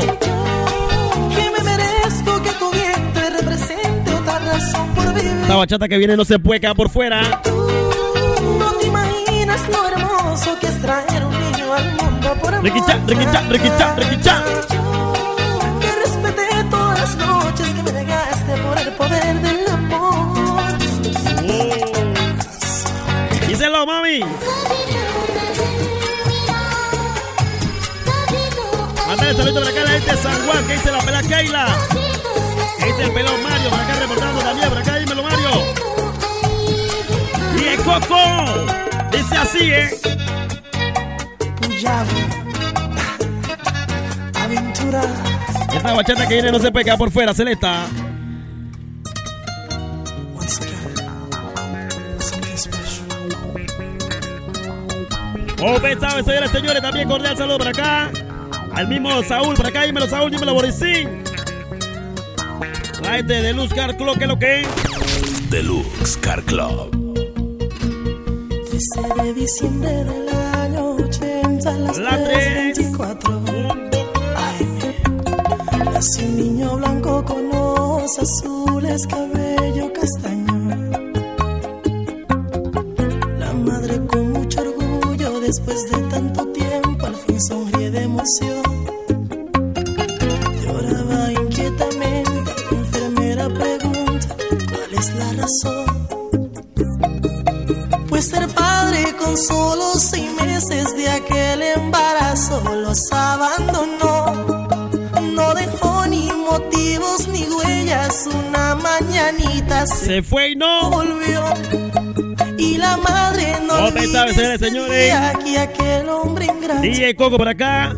Que 1.36 1.52
me 1.52 1.64
merezco 1.64 2.44
que 2.44 2.52
tu 2.52 2.72
vientre 2.72 3.30
represente 3.30 4.14
otra 4.14 4.40
razón 4.40 4.90
por 4.94 5.14
vivir. 5.14 5.32
Esta 5.42 5.56
bachata 5.56 5.88
que 5.88 5.98
viene 5.98 6.18
no 6.18 6.26
se 6.26 6.40
puede 6.40 6.60
quedar 6.60 6.76
por 6.76 6.90
fuera. 6.90 7.22
No 7.22 8.72
te 8.80 8.88
imaginas 8.88 9.62
lo 9.70 9.88
hermoso 9.88 10.58
que 10.60 10.68
es 10.68 10.82
traer 10.82 11.26
un 11.26 11.32
niño 11.40 11.74
al 11.74 11.92
mundo 11.96 12.36
por 12.42 12.54
amor. 12.54 12.64
Riquicha, 12.66 13.00
riquicha, 13.08 13.42
riquicha, 13.50 13.96
riquicha. 13.96 14.44
Que 15.82 15.92
respeté 16.04 16.64
todas 16.70 17.00
las 17.00 17.16
noches 17.16 17.68
que 17.70 17.84
me 17.84 17.92
negaste 17.92 18.58
por 18.58 18.78
el 18.78 18.90
poder 18.94 19.42
del 19.42 19.68
amor. 19.68 20.78
Díselo, 23.48 23.86
mami. 23.86 24.20
Mándale 29.28 29.44
saludo 29.44 29.60
para 29.60 29.72
acá 29.72 29.84
la 29.84 30.00
gente 30.00 30.12
de 30.12 30.18
San 30.18 30.46
Juan, 30.46 30.68
que 30.68 30.74
dice 30.74 30.92
la 30.92 31.00
pela 31.00 31.22
Keila. 31.22 31.78
Que 32.80 32.86
dice 32.86 33.04
el 33.04 33.12
pelón 33.12 33.44
Mario, 33.44 33.70
por 33.70 33.80
acá 33.80 33.96
reportando 34.00 34.40
también, 34.40 34.70
por 34.70 34.78
acá 34.78 34.96
dímelo 35.00 35.24
Mario. 35.24 35.50
Y 37.60 37.68
el 37.68 37.78
Coco, 37.80 38.66
dice 39.12 39.36
así, 39.36 39.72
¿eh? 39.74 39.90
Aventura. 44.34 45.02
Esta 45.74 45.94
bachata 45.94 46.28
que 46.28 46.34
viene 46.36 46.52
no 46.52 46.60
se 46.60 46.72
puede 46.72 46.86
quedar 46.86 46.98
por 46.98 47.12
fuera, 47.12 47.34
Celesta. 47.34 47.86
Oh, 55.60 55.82
pensado, 55.82 56.24
señores, 56.24 56.52
señores, 56.52 56.82
también 56.82 57.10
cordial 57.10 57.36
saludo 57.36 57.58
por 57.58 57.68
acá. 57.68 58.10
Al 58.78 58.88
mismo 58.88 59.24
Saúl, 59.24 59.56
por 59.56 59.66
acá, 59.66 59.86
dímelo 59.86 60.08
Saúl, 60.08 60.30
dímelo 60.30 60.54
Borisín. 60.54 61.24
Gente 63.04 63.34
de 63.42 63.52
Luz 63.52 63.74
Car 63.74 63.98
Club, 63.98 64.16
que 64.20 64.26
es 64.26 64.28
lo 64.28 64.38
que 64.38 64.62
es. 64.62 64.68
Deluxe 65.50 66.18
Car 66.18 66.44
Club. 66.44 66.92
13 68.70 69.24
de 69.24 69.34
diciembre 69.34 69.90
del 69.90 70.30
año 70.30 70.92
80, 70.92 71.68
a 71.68 71.74
las 71.74 71.98
La 71.98 72.24
tres. 72.24 72.78
3.24 72.78 73.32
AM. 74.36 75.92
Nació 75.92 76.26
un 76.28 76.38
niño 76.38 76.78
blanco 76.78 77.26
con 77.26 77.52
ojos 77.56 78.20
azules, 78.20 79.08
cabello 79.08 79.92
castaño. 79.92 80.92
La 83.40 83.54
madre 83.54 84.06
con 84.06 84.34
mucho 84.34 84.62
orgullo, 84.62 85.40
después 85.40 85.84
de 85.90 85.98
tanto 86.12 86.47
sonríe 88.28 88.54
de 88.54 88.60
emoción. 88.60 88.64
Lloraba 90.64 91.32
inquietamente, 91.32 92.54
la 92.72 92.78
enfermera 92.78 93.50
pregunta, 93.50 94.36
¿cuál 94.72 94.94
es 94.94 95.14
la 95.16 95.34
razón? 95.34 95.86
Pues 98.10 98.26
ser 98.26 98.48
padre 98.50 99.16
con 99.18 99.38
solo 99.38 99.94
seis 99.96 100.30
meses 100.44 100.96
de 100.96 101.10
aquel 101.10 101.62
embarazo 101.62 102.62
los 102.76 103.12
abandonó. 103.12 104.26
No 105.34 105.54
dejó 105.54 106.06
ni 106.08 106.32
motivos 106.32 107.28
ni 107.28 107.44
huellas. 107.44 108.28
Una 108.50 108.76
mañanita 108.76 109.86
se 109.86 110.06
Se 110.06 110.24
fue 110.24 110.52
y 110.52 110.56
no. 110.56 110.90
volvió. 110.90 111.44
Y 112.58 112.78
la 112.78 112.98
madre 112.98 113.60
no 113.68 113.74
olvida 113.86 114.28
señores, 114.30 114.60
señores. 114.60 115.06
día 115.06 115.34
que 115.44 115.60
aquel 115.60 116.10
hombre 116.10 116.46
ingrato 116.46 116.82
DJ 116.82 117.16
Coco 117.16 117.38
por 117.38 117.48
acá. 117.48 117.96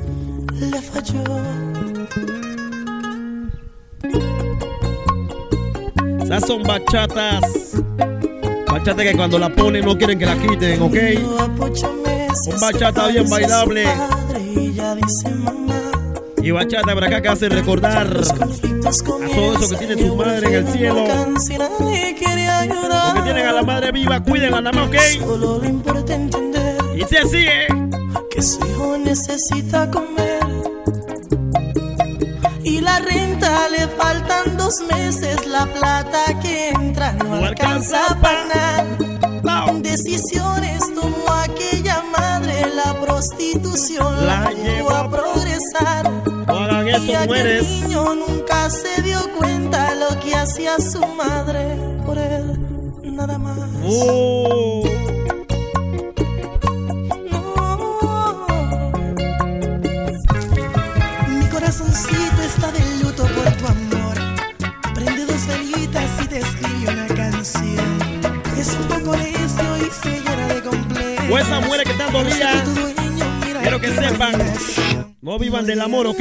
Son 6.46 6.64
bachatas. 6.64 7.42
Bachata 8.68 9.04
que 9.04 9.16
cuando 9.16 9.38
la 9.38 9.50
ponen 9.50 9.86
no 9.86 9.98
quieren 9.98 10.18
que 10.18 10.26
la 10.26 10.36
quiten, 10.36 10.82
¿ok? 10.82 10.96
Un 12.48 12.60
bachata 12.60 13.08
bien 13.08 13.30
bailable. 13.30 13.86
Y 16.42 16.52
bachata 16.52 16.94
por 16.94 17.04
acá 17.04 17.22
que 17.22 17.28
hace 17.28 17.50
recordar 17.50 18.08
a 18.08 19.30
todo 19.36 19.56
eso 19.56 19.70
que 19.70 19.86
tiene 19.86 20.02
su 20.02 20.16
madre 20.16 20.48
en 20.48 20.54
el 20.54 20.68
cielo. 20.70 21.04
Porque 21.78 23.22
tienen 23.24 23.46
a 23.46 23.52
la 23.52 23.64
madre 23.64 23.92
viva, 23.92 24.24
cuídenla 24.24 24.62
nada 24.62 24.72
más, 24.72 24.88
¿ok? 24.88 24.96
Y 26.96 27.04
si 27.04 27.18
así, 27.18 27.38
¿eh? 27.38 27.68
que 28.32 28.42
su 28.42 28.66
hijo 28.66 28.98
necesita 28.98 29.90
comer. 29.92 30.29
Le 33.70 33.88
faltan 33.88 34.58
dos 34.58 34.82
meses, 34.82 35.46
la 35.48 35.66
plata 35.66 36.40
que 36.42 36.70
entra 36.70 37.14
no, 37.14 37.26
No 37.26 37.46
alcanza 37.46 38.06
alcanza 38.08 38.22
para 38.22 38.46
nada. 38.46 39.10
Decisiones 39.82 40.82
tomó 40.94 41.34
aquella 41.34 42.04
madre, 42.18 42.68
la 42.76 42.94
prostitución 43.00 44.26
la, 44.26 44.42
La 44.42 44.52
llevó 44.52 44.92
a 44.92 45.10
progresar. 45.10 46.12
Y 47.08 47.14
aquel 47.14 47.62
niño 47.62 48.16
nunca 48.16 48.70
se 48.70 49.02
dio 49.02 49.20
cuenta 49.38 49.96
lo 49.96 50.20
que 50.20 50.36
hacía 50.36 50.78
su 50.80 51.00
madre 51.08 51.76
por 52.06 52.18
él, 52.18 52.58
nada 53.04 53.38
más. 53.38 53.58
Oh. 53.84 54.84
O 71.40 71.42
esas 71.42 71.64
mujeres 71.64 71.86
que 71.86 71.92
están 71.92 72.12
dolidas, 72.12 72.64
quiero 73.62 73.80
que 73.80 73.88
sepan, 73.88 74.34
no 75.22 75.40
vivan 75.40 75.66
del 75.66 75.80
amor, 75.80 76.06
¿ok? 76.08 76.20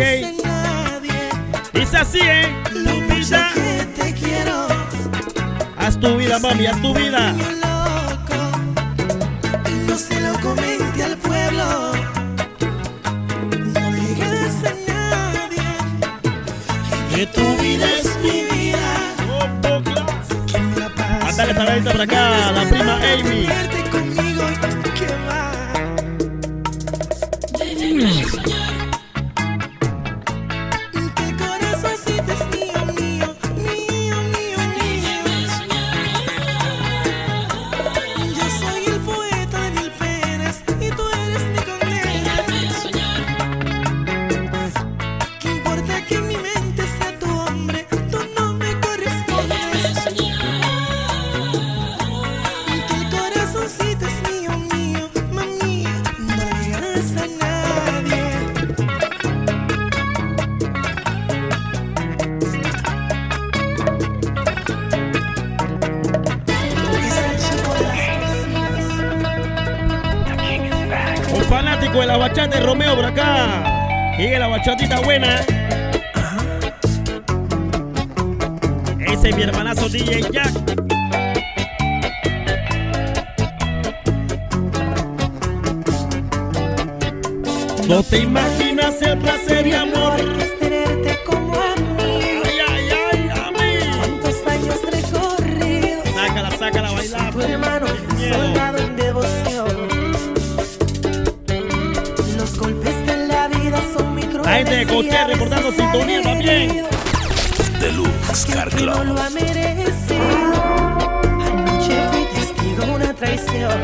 dice 1.75 1.97
así, 1.97 2.21
¿eh? 2.23 2.47
Lupita, 2.73 3.51
haz 5.77 5.99
tu 5.99 6.17
vida, 6.17 6.39
mami, 6.39 6.67
haz 6.67 6.81
tu 6.81 6.95
vida. 6.95 7.35
No 9.89 9.97
se 9.97 10.21
lo 10.21 10.39
comente 10.39 11.03
al 11.03 11.17
pueblo. 11.17 11.65
No 13.51 13.91
digas 13.91 14.55
a 14.65 14.93
nadie 14.93 15.65
que 17.13 17.27
tu 17.27 17.57
vida 17.57 17.87
es 17.99 18.17
mi 18.23 18.45
vida. 18.57 19.17
Paso 20.93 21.27
Mándale 21.27 21.55
saludito 21.55 21.91
por 21.91 22.01
acá 22.03 22.53
la 22.53 22.69
prima 22.69 23.01
Amy. 23.03 23.78
Te 88.11 88.19
imaginas 88.21 89.01
el 89.03 89.19
placer 89.19 89.67
y 89.67 89.73
amor 89.73 90.17
que 90.37 90.45
es 90.45 90.59
tenerte 90.59 91.19
como 91.27 91.55
a 91.55 91.75
mí. 91.77 92.41
Ay, 92.45 92.59
ay, 92.69 92.89
ay, 93.13 93.29
a 93.31 93.51
mí. 93.51 93.97
Cuántos 93.99 94.47
años 94.47 94.79
recorridos. 94.91 96.05
Sácala, 96.15 96.51
sácala 96.59 96.91
bailar. 96.93 97.33
Tu 97.33 97.41
hermano, 97.41 97.87
Miedo. 98.17 98.35
soldado 98.35 98.79
en 98.79 98.97
devoción. 98.97 99.89
Los 102.37 102.59
golpes 102.59 103.07
de 103.07 103.17
la 103.27 103.49
vida 103.49 103.81
son 103.97 104.15
mi 104.15 104.23
La 104.23 104.53
gente 104.55 104.77
de 104.77 104.87
Coté 104.87 105.25
reportando 105.27 105.73
sintonía 105.73 106.23
también. 106.23 106.85
Deluxe 107.81 108.47
Car 108.53 108.69
Que 108.71 108.85
no 108.85 108.93
Club. 108.93 109.05
lo 109.15 109.21
ha 109.21 109.31
merecido. 109.31 110.55
Anoche 111.41 112.09
fui 112.11 112.25
testigo 112.35 112.85
de 112.87 112.91
una 112.93 113.15
traición. 113.15 113.79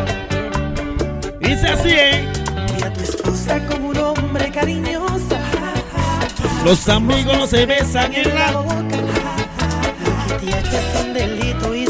Dice 1.40 1.68
así, 1.68 1.90
¿eh? 1.90 2.28
Hombre 4.64 4.82
cariñoso. 4.82 5.36
Los 6.64 6.88
amigos 6.88 7.36
no 7.36 7.46
se 7.46 7.66
besan 7.66 8.12
en 8.14 8.34
la 8.34 8.52
boca. 8.52 8.74
Es 10.42 11.00
un 11.04 11.12
delito 11.14 11.74
y 11.74 11.83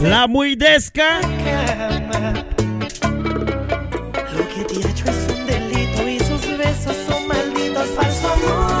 La 0.00 0.26
muy 0.26 0.56
desca. 0.56 1.20
cama. 1.20 2.34
Lo 4.36 4.48
que 4.48 4.64
te 4.64 4.86
ha 4.86 4.90
hecho 4.90 5.04
es 5.06 5.26
un 5.34 5.46
delito 5.46 6.08
y 6.08 6.18
sus 6.18 6.58
besos 6.58 6.96
son 7.08 7.26
malditos, 7.26 7.88
falso 7.96 8.32
amor. 8.32 8.76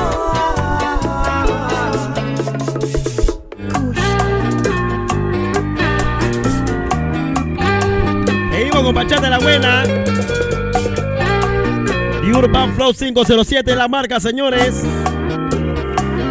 Seguimos 8.52 8.82
con 8.82 8.94
bachata 8.94 9.22
de 9.22 9.30
la 9.30 9.38
buena. 9.38 9.84
Y 12.22 12.32
Urban 12.32 12.74
Flow 12.74 12.92
507 12.92 13.74
la 13.74 13.88
marca, 13.88 14.20
señores. 14.20 14.84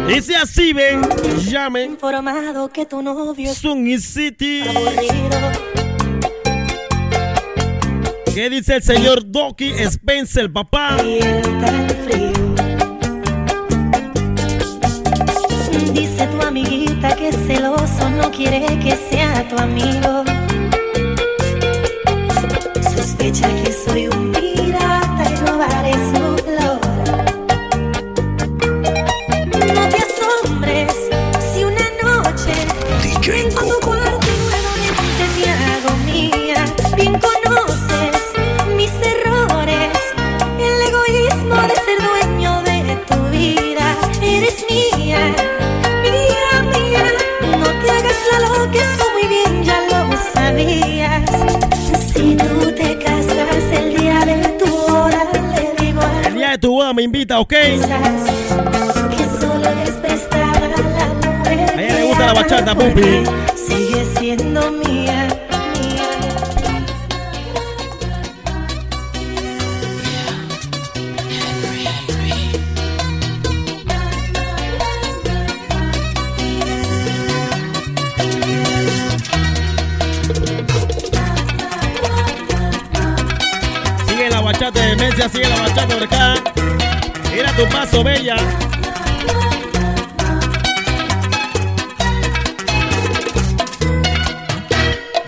Dice 0.08 0.36
así, 0.36 0.72
ven, 0.72 1.02
llamen. 1.48 1.92
Informado 1.92 2.68
que 2.68 2.86
tu 2.86 3.02
novio 3.02 3.50
es 3.50 3.58
Sun 3.58 3.86
City. 4.00 4.62
¿Qué 8.32 8.50
dice 8.50 8.76
el 8.76 8.82
señor 8.82 9.28
Doki 9.30 9.70
Spencer, 9.70 10.52
papá? 10.52 10.96
y 11.02 11.20
frío. 12.04 12.32
Dice 15.92 16.26
tu 16.26 16.46
amiguita 16.46 17.16
que 17.16 17.28
es 17.28 17.36
celoso 17.46 18.10
no 18.10 18.30
quiere 18.30 18.60
que 18.78 18.94
sea 18.94 19.48
tu 19.48 19.56
amigo. 19.58 20.22
Sospecha 22.94 23.48
que 23.62 23.72
soy 23.72 24.08
un 24.08 24.35
boda 56.86 56.92
me 56.94 57.02
invita, 57.02 57.40
¿ok? 57.40 57.52
A 57.52 57.58
ella 61.82 61.94
le 61.94 62.04
gusta 62.04 62.26
la 62.26 62.32
bachata, 62.34 62.74
Pupi. 62.74 63.85
Paso, 87.86 88.02
bella. 88.02 88.36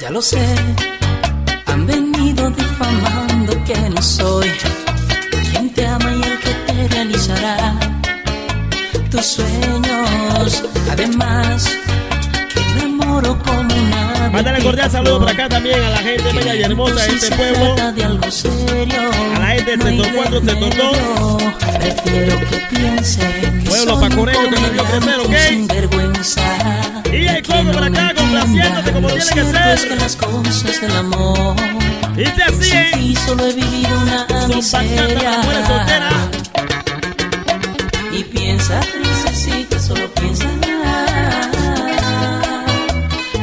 Ya 0.00 0.10
lo 0.10 0.20
sé, 0.22 0.44
han 1.66 1.86
venido 1.86 2.50
difamando 2.50 3.52
que 3.64 3.76
no 3.90 4.02
soy 4.02 4.50
quien 5.50 5.72
te 5.74 5.86
ama 5.86 6.10
y 6.14 6.22
el 6.22 6.38
que 6.40 6.54
te 6.66 6.88
realizará 6.88 7.74
tus 9.10 9.24
sueños. 9.24 10.64
Además, 10.90 11.78
como 13.22 13.74
una 13.74 14.31
Mándale 14.33 14.62
cordial 14.62 14.90
saludo 14.90 15.18
por 15.20 15.28
acá 15.28 15.48
también 15.48 15.83
a 15.83 15.90
la 15.90 15.98
gente 15.98 16.33
bella 16.33 16.54
y 16.54 16.62
hermosa 16.62 16.94
de 16.94 17.09
este 17.16 17.35
pueblo. 17.35 17.74
De 17.92 18.04
algo 18.04 18.31
serio, 18.31 19.11
A 19.35 19.38
la 19.40 19.46
gente 19.48 19.76
del 19.76 19.83
sector 19.83 20.14
4, 20.14 20.40
sector 20.40 20.76
2. 20.76 20.96
remedio. 20.96 21.38
Prefiero 21.78 22.40
que 22.40 22.57
piensen 22.76 23.62
que 23.64 23.68
Pueblo 23.70 23.94
un 23.94 24.11
que 24.11 24.61
me 24.61 24.70
vio 24.70 24.85
crecer, 24.85 25.00
comediante 25.00 25.26
¿ok? 25.26 25.48
sin 25.48 25.66
vergüenza. 25.66 26.42
Y 27.12 27.26
el 27.26 27.42
no 27.64 27.72
por 27.72 27.83
acá, 27.85 28.14
complaciéndote 28.16 28.92
como 28.92 29.09
tiene 29.09 29.24
que 29.24 29.40
es 29.40 29.81
ser. 29.81 29.88
que 29.88 29.96
las 29.96 30.16
cosas 30.16 30.81
del 30.81 30.96
amor 30.96 31.57
Dice 32.16 32.42
así, 32.42 32.70
¿eh? 32.72 33.14
solo 33.26 33.46
he 33.46 33.52
vivido 33.54 33.98
una 34.00 34.26
miseria. 34.48 35.40
Y 38.12 38.24
piensa, 38.24 38.81
tristecita, 38.81 39.78
solo 39.78 40.09
piensa 40.14 40.47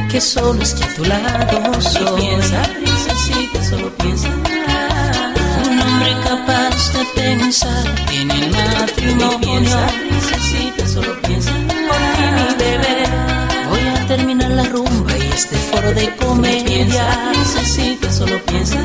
que 0.08 0.20
solo 0.20 0.62
es 0.62 0.74
que 0.74 0.84
a 0.84 0.94
tu 0.94 1.04
lado 1.04 1.80
soy. 1.80 2.02
Y 2.02 2.26
piensa, 2.26 2.62
princesita, 2.62 3.64
solo 3.64 3.90
piensa 3.96 4.28
un 4.28 5.80
hombre 5.80 6.16
capaz 6.24 6.92
de 6.92 7.04
pensar 7.20 7.84
en 8.12 8.30
el 8.30 8.50
matrimonio. 8.50 9.38
Y 9.40 9.44
piensa, 9.44 9.86
princesita, 9.86 10.86
solo 10.86 11.20
piensa 11.22 11.50
porque 11.52 12.26
mi 12.36 12.54
deber. 12.64 13.08
Voy 13.70 13.80
a 13.88 14.06
terminar 14.06 14.50
la 14.50 14.64
rumba 14.64 15.16
y 15.16 15.28
este 15.34 15.56
foro 15.56 15.92
de 15.92 16.14
comedia. 16.16 16.64
Piensa, 16.64 17.30
princesita, 17.32 18.12
solo 18.12 18.42
piensa 18.44 18.78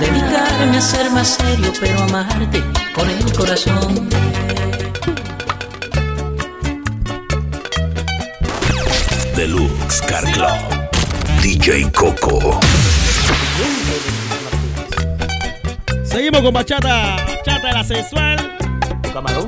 dedicarme 0.00 0.76
a 0.76 0.80
ser 0.80 1.10
más 1.10 1.28
serio, 1.28 1.72
pero 1.80 2.02
amarte 2.02 2.62
con 2.94 3.08
el 3.08 3.32
corazón. 3.32 4.08
Deluxe 9.36 10.00
Car 10.00 10.24
Club. 10.32 10.56
DJ 11.42 11.92
Coco. 11.92 12.58
Seguimos 16.04 16.40
con 16.40 16.54
bachata, 16.54 17.16
bachata 17.26 17.68
de 17.68 17.72
la 17.74 17.84
sensual. 17.84 18.58
Camarón. 19.12 19.46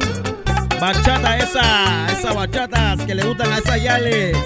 Bachata 0.79 1.39
esa, 1.39 2.07
esas 2.13 2.35
bachatas 2.35 3.01
que 3.07 3.15
le 3.15 3.25
gustan 3.25 3.51
a 3.51 3.59
esas 3.59 3.83
yales. 3.83 4.37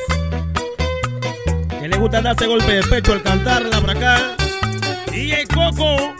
Que 1.80 1.88
le 1.88 1.96
gusta 1.96 2.22
darse 2.22 2.46
golpe 2.46 2.74
de 2.74 2.82
pecho 2.84 3.12
al 3.12 3.22
cantarla 3.22 3.80
por 3.80 3.90
acá. 3.90 4.36
El 5.12 5.48
Coco, 5.48 6.14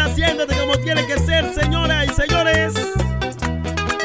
Baila, 0.00 0.14
siéntate 0.14 0.56
como 0.56 0.72
tiene 0.78 1.04
que 1.06 1.18
ser, 1.18 1.52
señoras 1.52 2.06
y 2.08 2.14
señores. 2.14 2.72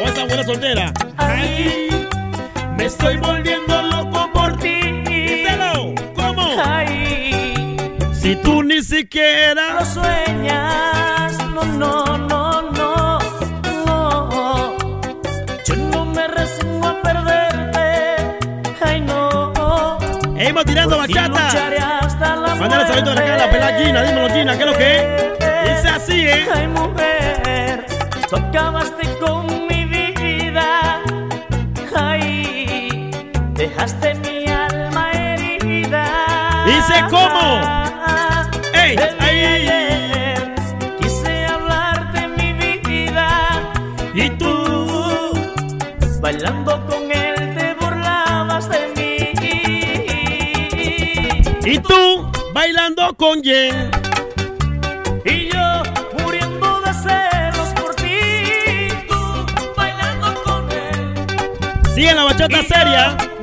O 0.03 0.07
esa 0.07 0.25
buena 0.25 0.43
soltera. 0.43 0.93
Ay, 1.17 1.84
me 2.77 2.85
estoy 2.85 3.17
volviendo 3.17 3.81
loco 3.83 4.29
por 4.33 4.57
ti. 4.57 4.79
Díselo, 5.05 5.93
¿cómo? 6.15 6.43
Ay, 6.63 7.77
Si 8.13 8.35
tú 8.37 8.63
ni 8.63 8.81
siquiera 8.81 9.73
lo 9.79 9.85
sueñas. 9.85 11.37
No, 11.53 11.63
no, 11.63 12.17
no, 12.17 12.61
no, 12.71 13.19
no. 13.85 14.77
Yo 15.65 15.75
no 15.75 16.05
me 16.05 16.27
resigno 16.27 16.87
a 16.87 17.01
perderte. 17.01 18.37
Ay, 18.81 19.01
no. 19.01 19.97
Hemos 20.37 20.65
tirando 20.65 20.97
lucharé 21.01 21.77
bachata. 21.79 22.35
la 22.35 22.55
Mándale 22.55 22.87
saludos 22.87 23.17
a 23.17 23.37
la 23.37 23.49
pela 23.51 23.77
Gina, 23.79 24.03
dímelo 24.03 24.29
Gina, 24.33 24.57
¿qué 24.57 24.63
es 24.63 24.69
lo 24.69 24.77
que 24.77 24.95
es? 24.95 25.75
Dice 25.75 25.89
así, 25.89 26.27
¿eh? 26.27 26.45
Ay, 26.53 26.67
mujer, 26.67 27.85
tú 28.29 28.35
acabaste 28.37 29.07
con 29.19 29.54
dejaste 33.75 34.15
mi 34.15 34.45
alma 34.47 35.11
herida. 35.11 36.05
Dice, 36.65 37.03
¿cómo? 37.09 37.61
¡Ey! 38.73 38.95
Ayer 39.19 40.43
Quise 40.99 41.45
hablarte 41.45 42.27
mi 42.29 42.53
vida. 42.53 43.27
Y 44.13 44.29
tú, 44.31 45.31
Bailando 46.21 46.85
con 46.87 47.11
él 47.11 47.55
te 47.57 47.73
burlabas 47.79 48.69
de 48.69 48.87
mí. 48.95 49.15
y 51.71 51.79
tú, 51.79 52.31
bailando 52.53 53.13
con 53.15 53.43
Jen. 53.43 53.91
Y 55.25 55.49
yo 55.51 55.83
muriendo 56.23 56.81
de 56.81 56.93
celos 56.93 57.67
por 57.75 57.93
ti. 57.95 58.87
Tú 59.07 59.45
bailando 59.75 60.33
con 60.43 60.71
él. 60.71 61.13
Sigue 61.93 62.13
la 62.13 62.23
bachata 62.23 62.61
Y 62.61 62.65
seria. 62.65 63.17
yo 63.19 63.34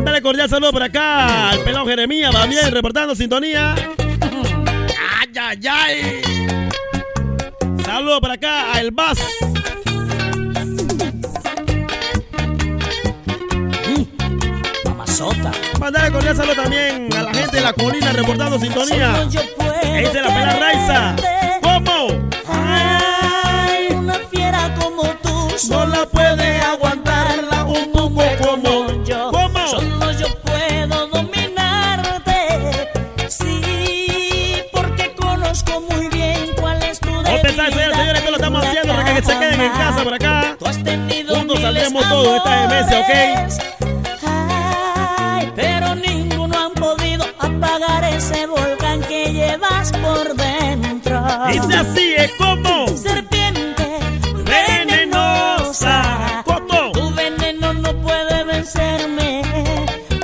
Ándale 0.00 0.22
cordial 0.22 0.48
saludo 0.48 0.72
por 0.72 0.82
acá 0.82 1.50
al 1.50 1.58
pelado 1.58 1.84
Jeremías, 1.84 2.32
también 2.32 2.72
reportando 2.72 3.14
sintonía. 3.14 3.74
¡Ay, 3.98 5.28
ay, 5.38 5.60
ay! 5.70 6.22
Saludo 7.84 8.18
por 8.18 8.30
acá 8.30 8.72
a 8.72 8.80
El 8.80 8.92
Bas. 8.92 9.18
Mamazota. 14.86 15.52
Mándale 15.78 16.10
cordial 16.12 16.34
saludo 16.34 16.54
también 16.54 17.08
a 17.14 17.22
la 17.22 17.34
gente 17.34 17.56
de 17.58 17.62
la 17.62 17.74
colina 17.74 18.10
reportando 18.14 18.58
sintonía. 18.58 19.16
Ahí 19.16 19.26
dice 19.98 20.22
la 20.22 20.28
pela 20.28 20.56
Raiza. 20.58 21.16
¿Cómo? 21.60 22.30
Ay, 22.48 23.88
una 23.94 24.14
fiera 24.30 24.74
como 24.80 25.02
tú 25.22 25.48
No 25.68 25.84
la 25.84 26.06
puede 26.06 26.58
aguantarla 26.62 26.89
se 39.22 39.38
queden 39.38 39.60
en 39.60 39.72
casa 39.72 40.02
por 40.02 40.14
acá. 40.14 40.56
Tú 40.58 40.66
has 40.66 40.82
tenido 40.82 41.36
Juntos 41.36 41.60
saldremos 41.60 42.08
todos 42.08 42.30
de 42.30 42.36
esta 42.36 42.68
demencia, 42.68 43.00
¿ok? 43.00 43.10
Ay, 44.26 45.52
pero 45.54 45.94
ninguno 45.94 46.58
han 46.58 46.72
podido 46.72 47.24
apagar 47.38 48.04
ese 48.04 48.46
volcán 48.46 49.00
que 49.02 49.32
llevas 49.32 49.92
por 49.92 50.34
dentro. 50.34 51.22
Dice 51.52 51.76
así, 51.76 52.14
¿eh? 52.16 52.30
¿Cómo? 52.38 52.88
Serpiente 52.96 53.98
Venenosa. 54.44 56.42
Tu 56.92 57.14
veneno 57.14 57.72
no 57.74 57.92
puede 58.02 58.44
vencerme. 58.44 59.42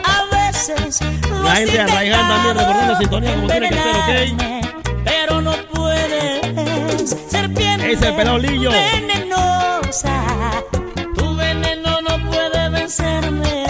A 0.04 0.24
veces 0.34 1.00
La 1.44 1.56
gente 1.56 1.80
Arraiján 1.80 2.28
también 2.28 2.56
recordando 2.56 2.96
sintonía 2.98 3.34
como 3.34 3.46
tiene 3.48 3.68
que 3.68 3.74
ser, 3.74 3.96
¿ok? 3.96 4.10
Lillo. 8.38 8.70
venenosa. 8.70 10.22
Tu 11.14 11.36
veneno 11.36 12.00
no 12.02 12.30
puede 12.30 12.68
vencerme. 12.68 13.64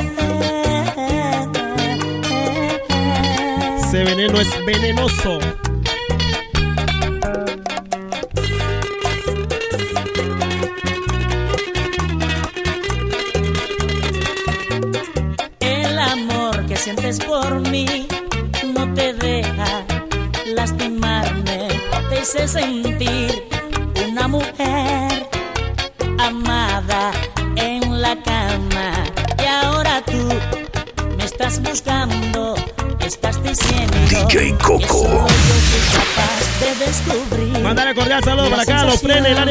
Ese 3.78 4.04
veneno 4.04 4.40
es 4.40 4.66
venenoso. 4.66 5.38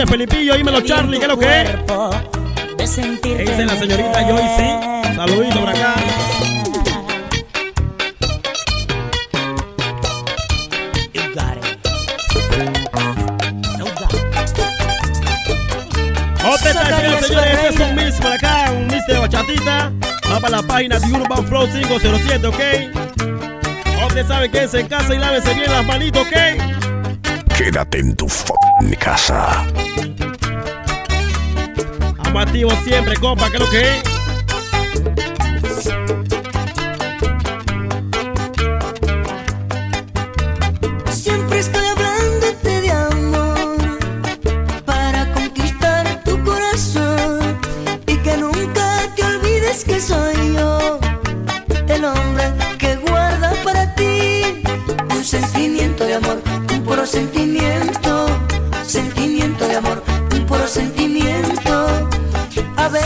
Área 0.05 0.27
Felipillo, 0.27 0.55
dímelo 0.55 0.81
Charlie, 0.81 1.17
¿qué 1.17 1.25
es 1.25 1.29
lo 1.29 1.37
que 1.37 1.61
es? 1.61 1.69
De 2.77 2.87
sentirte 2.87 3.43
¿Qué 3.43 3.51
dice 3.51 3.65
la 3.65 3.75
señorita 3.75 4.23
Joyce? 4.23 5.15
Saludito 5.15 5.59
por 5.59 5.69
acá. 5.69 5.95
Otra 16.47 16.85
señores, 17.21 17.23
este 17.23 17.67
es 17.69 17.79
un 17.79 17.95
mix 17.95 18.15
por 18.17 18.31
acá, 18.31 18.71
un 18.71 18.87
mix 18.87 19.07
de 19.07 19.17
bachatita. 19.17 19.91
Va 20.31 20.39
para 20.39 20.57
la 20.57 20.63
página 20.63 20.99
de 20.99 21.11
Urban 21.11 21.45
Flow 21.47 21.67
507, 21.67 22.47
¿ok? 22.47 22.59
Usted 24.07 24.27
sabe 24.27 24.49
que 24.49 24.63
es 24.63 24.73
en 24.73 24.87
casa 24.87 25.13
y 25.15 25.17
lávese 25.17 25.53
bien 25.53 25.71
las 25.71 25.85
manitos, 25.85 26.21
¿ok? 26.21 26.84
Quédate 27.57 27.99
en 27.99 28.15
tu 28.15 28.27
casa. 28.99 29.65
Amativo 32.25 32.69
siempre, 32.83 33.15
compa, 33.15 33.49
¿qué 33.49 33.57
es 33.57 33.63
lo 33.63 33.69
que 33.69 33.81
es? 33.81 34.03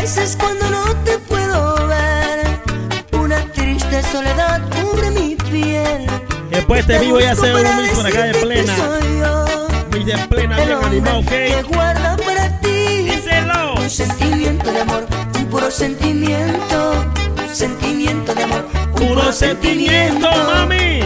Veces 0.02 0.38
cuando 0.39 0.70
no 0.70 0.84
te 1.04 1.18
puedo 1.20 1.88
ver, 1.88 2.62
una 3.14 3.39
triste 3.54 4.02
soledad 4.04 4.62
cubre 4.70 5.12
mi 5.12 5.36
piel. 5.36 6.06
Después 6.50 6.86
te 6.86 7.00
vivo 7.00 7.20
y 7.20 7.24
hacer 7.24 7.56
un 7.56 7.78
mix 7.78 7.89
por 7.95 8.08
acá 8.08 8.24
de 8.24 8.34
plena. 8.36 8.74
Mix 9.91 10.06
de 10.06 10.18
plena, 10.30 10.56
bien 10.58 10.72
animado, 10.84 11.22
Que 11.26 11.56
¿ok? 11.64 11.74
guarda 11.74 12.18
para 12.18 12.60
ti 12.62 13.04
Díselo. 13.10 13.74
un 13.76 13.89
sentimiento 13.89 14.72
de 14.72 14.82
amor, 14.82 15.06
un 15.36 15.45
puro 15.45 15.72
sentimiento, 15.72 16.93
sentimiento 17.52 18.34
de 18.36 18.43
amor, 18.43 18.66
un 18.74 19.08
Puro 19.08 19.32
sentimiento, 19.32 20.30
mami. 20.30 21.00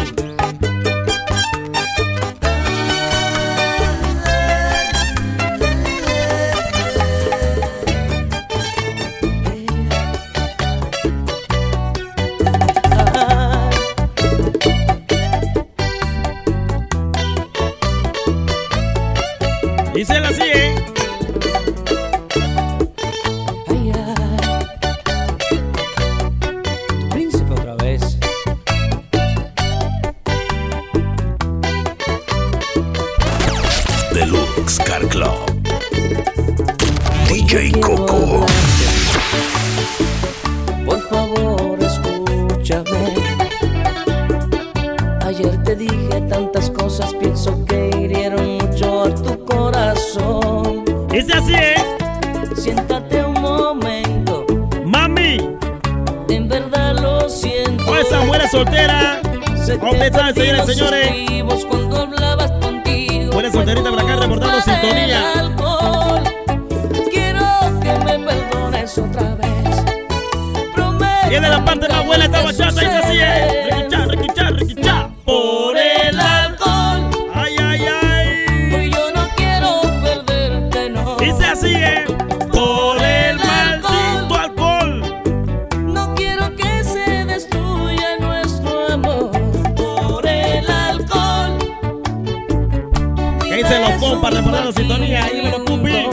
Dice 93.73 93.89
los 93.89 94.01
compas 94.09 94.33
sintonía? 94.73 95.23
Ahí 95.25 95.41
me 95.43 95.51
lo 95.51 95.65
cumplí. 95.65 96.07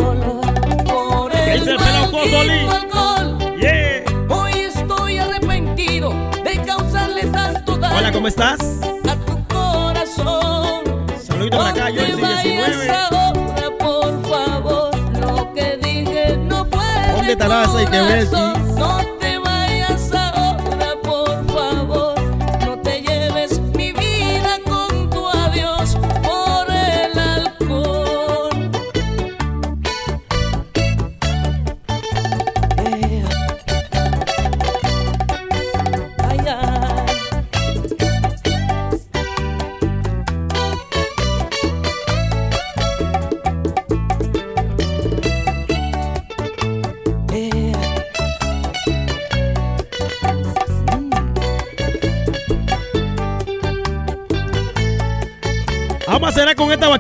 Por 0.87 1.31
¿Qué 1.33 1.59
dice 1.59 1.77
el. 2.43 2.69
Yeah. 3.61 4.05
Hoy 4.29 4.53
estoy 4.53 5.19
arrepentido 5.19 6.15
de 6.45 6.57
causarle 6.65 7.25
tanto 7.27 7.77
daño 7.77 7.97
Hola, 7.99 8.13
¿cómo 8.13 8.29
estás? 8.29 8.59
a 9.09 9.15
tu 9.27 9.45
corazón. 9.55 10.85
Saludito 11.23 11.59
por 11.59 11.67
acá, 11.67 11.91
yo 11.91 12.01
No 12.03 12.07
te 12.07 12.13
soy 12.13 12.23
vayas 12.23 12.43
19. 12.45 12.91
ahora, 12.91 13.71
por 13.79 14.23
favor. 14.29 14.91
Lo 15.21 15.53
que 15.55 15.77
dije 15.83 16.37
no 16.39 16.65
fue 16.65 17.13
¿Dónde 17.13 17.27
de 17.27 17.33
estarás? 17.33 17.75
Hay 17.75 17.87
que 17.87 18.01
ver, 18.01 18.29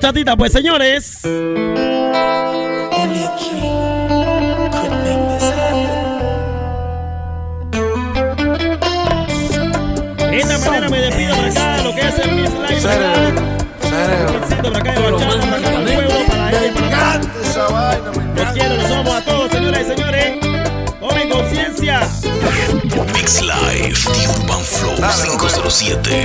bachatita, 0.00 0.36
pues 0.36 0.52
señores. 0.52 1.20
De 1.22 1.28
esta 10.38 10.58
manera 10.58 10.88
me 10.88 11.00
despido 11.00 11.36
por 11.36 11.44
acá, 11.44 11.82
lo 11.82 11.94
que 11.94 12.00
es 12.00 12.18
el 12.18 12.32
Miss 12.32 12.50
Live, 12.50 12.80
por 14.62 14.76
acá 14.76 14.92
de 14.92 15.02
bachata, 15.02 15.42
por 15.42 15.60
acá 15.60 15.74
para 15.74 15.78
el 15.78 15.84
pueblo, 15.84 16.26
para 16.28 16.50
ella 16.50 16.66
y 16.66 16.70
para 16.70 16.86
acá. 16.86 17.20
Los 18.36 18.48
quiero, 18.52 18.76
los 18.76 18.90
amo 18.90 19.12
a 19.12 19.20
todos, 19.20 19.50
señoras 19.50 19.82
y 19.82 19.84
señores. 19.84 20.40
Tomen 20.98 21.28
conciencia. 21.28 22.08
Mix 23.12 23.42
Live 23.42 23.98
The 24.04 24.28
Urban 24.28 24.64
Flow 24.64 24.96
507. 24.96 26.24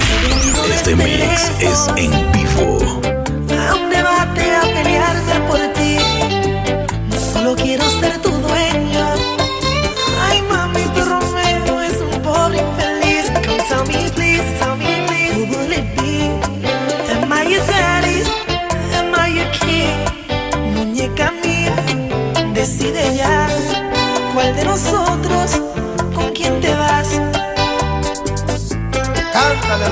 Este 0.73 0.95
mix 0.95 1.51
es 1.59 1.87
en 1.97 2.31
vivo. 2.31 3.14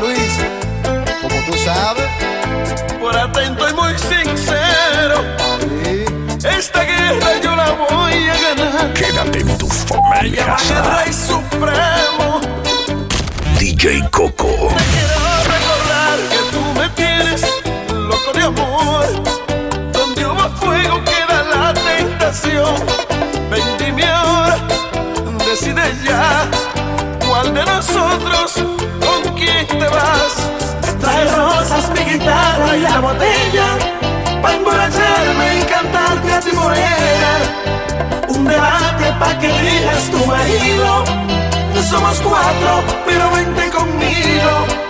Luis. 0.02 0.34
Como 1.22 1.36
tú 1.46 1.54
sabes. 1.64 2.06
Por 3.00 3.18
atento 3.18 3.70
y 3.70 3.74
muy 3.74 3.94
sincero, 4.00 5.18
Sí. 6.40 6.48
esta 6.48 6.84
guerra 6.84 7.30
yo 7.44 7.54
la 7.56 7.72
voy 7.72 8.14
a 8.30 8.56
ganar. 8.56 8.94
Quédate 8.94 9.40
en 9.42 9.58
tu 9.58 9.68
Me 9.68 9.74
fucking 9.74 10.02
llaman 10.14 10.26
el 10.26 10.36
casa. 10.46 11.04
rey 11.04 11.14
supremo. 11.14 12.42
DJ 13.60 14.08
Coco. 14.10 14.48
Te 14.48 14.84
quiero 14.94 15.20
recordar 15.54 16.18
que 16.32 16.40
tú 16.54 16.62
me 16.80 16.90
tienes 16.90 17.42
loco 17.92 18.32
de 18.34 18.44
amor. 18.44 19.06
Donde 19.92 20.26
hubo 20.26 20.50
fuego 20.62 21.02
queda 21.04 21.44
la 21.56 21.74
tentación. 21.74 22.76
Ven, 23.52 23.64
dime 23.78 24.06
ahora, 24.06 24.58
decide 25.46 25.84
ya. 26.06 26.48
¿Cuál 27.28 27.54
de 27.54 27.66
nosotros 27.66 28.54
te 29.46 29.88
vas? 29.88 30.34
Trae 31.00 31.26
rosas, 31.36 31.90
mi 31.92 32.12
guitarra 32.12 32.78
y 32.78 32.82
la 32.82 33.00
botella. 33.00 33.68
Pa' 34.42 34.54
emborracharme 34.54 35.60
y 35.60 35.64
cantarte 35.64 36.34
a 36.34 36.40
ti 36.40 36.52
morena. 36.54 37.32
Un 38.30 38.46
debate 38.46 39.06
pa' 39.20 39.38
que 39.40 39.48
elijas 39.48 40.10
tu 40.12 40.26
marido. 40.26 41.04
No 41.74 41.84
somos 41.84 42.20
cuatro, 42.22 42.84
pero 43.06 43.32
vente 43.32 43.70
conmigo. 43.70 44.84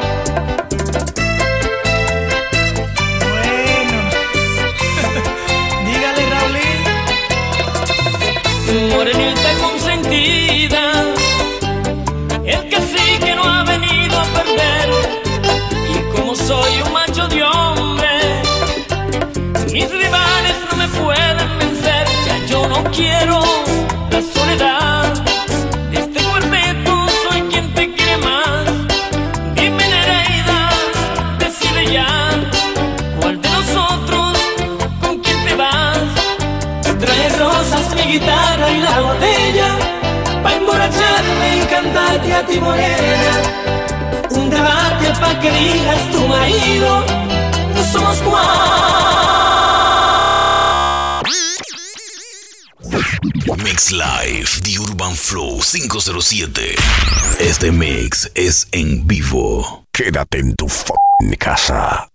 Bueno 8.96 9.34
quiero 22.96 23.40
la 24.12 24.22
soledad. 24.22 25.14
De 25.92 25.98
este 26.00 26.24
cuarteto 26.24 26.94
soy 27.24 27.42
quien 27.52 27.74
te 27.74 27.94
quiere 27.94 28.18
más. 28.18 28.66
Dime 29.56 29.86
Nereida, 29.94 30.60
decide 31.40 31.94
ya. 31.94 32.08
¿Cuál 33.20 33.42
de 33.42 33.50
nosotros 33.50 34.38
con 35.02 35.18
quién 35.20 35.44
te 35.46 35.56
vas? 35.56 36.08
Trae 37.00 37.30
rosas, 37.38 37.96
mi 37.96 38.14
guitarra 38.14 38.70
y 38.70 38.80
la 38.80 39.02
botella 39.02 39.70
Pa' 40.44 40.54
emborracharme 40.54 41.48
y 41.58 41.66
cantarte 41.66 42.34
a 42.34 42.46
ti 42.46 42.60
morena 42.60 43.34
Un 44.30 44.50
debate 44.50 45.08
pa' 45.20 45.40
que 45.42 45.50
elijas 45.50 46.12
tu 46.12 46.28
marido 46.28 47.04
No 47.76 47.84
somos 47.92 48.18
cuatro 48.22 49.13
Mix 53.74 53.92
Live 53.92 54.62
The 54.62 54.78
Urban 54.78 55.16
Flow 55.16 55.60
507. 55.60 56.76
Este 57.40 57.72
mix 57.72 58.30
es 58.36 58.68
en 58.72 59.08
vivo. 59.08 59.88
Quédate 59.92 60.38
en 60.38 60.56
tu 60.56 60.70
fucking 60.70 61.36
casa. 61.40 62.13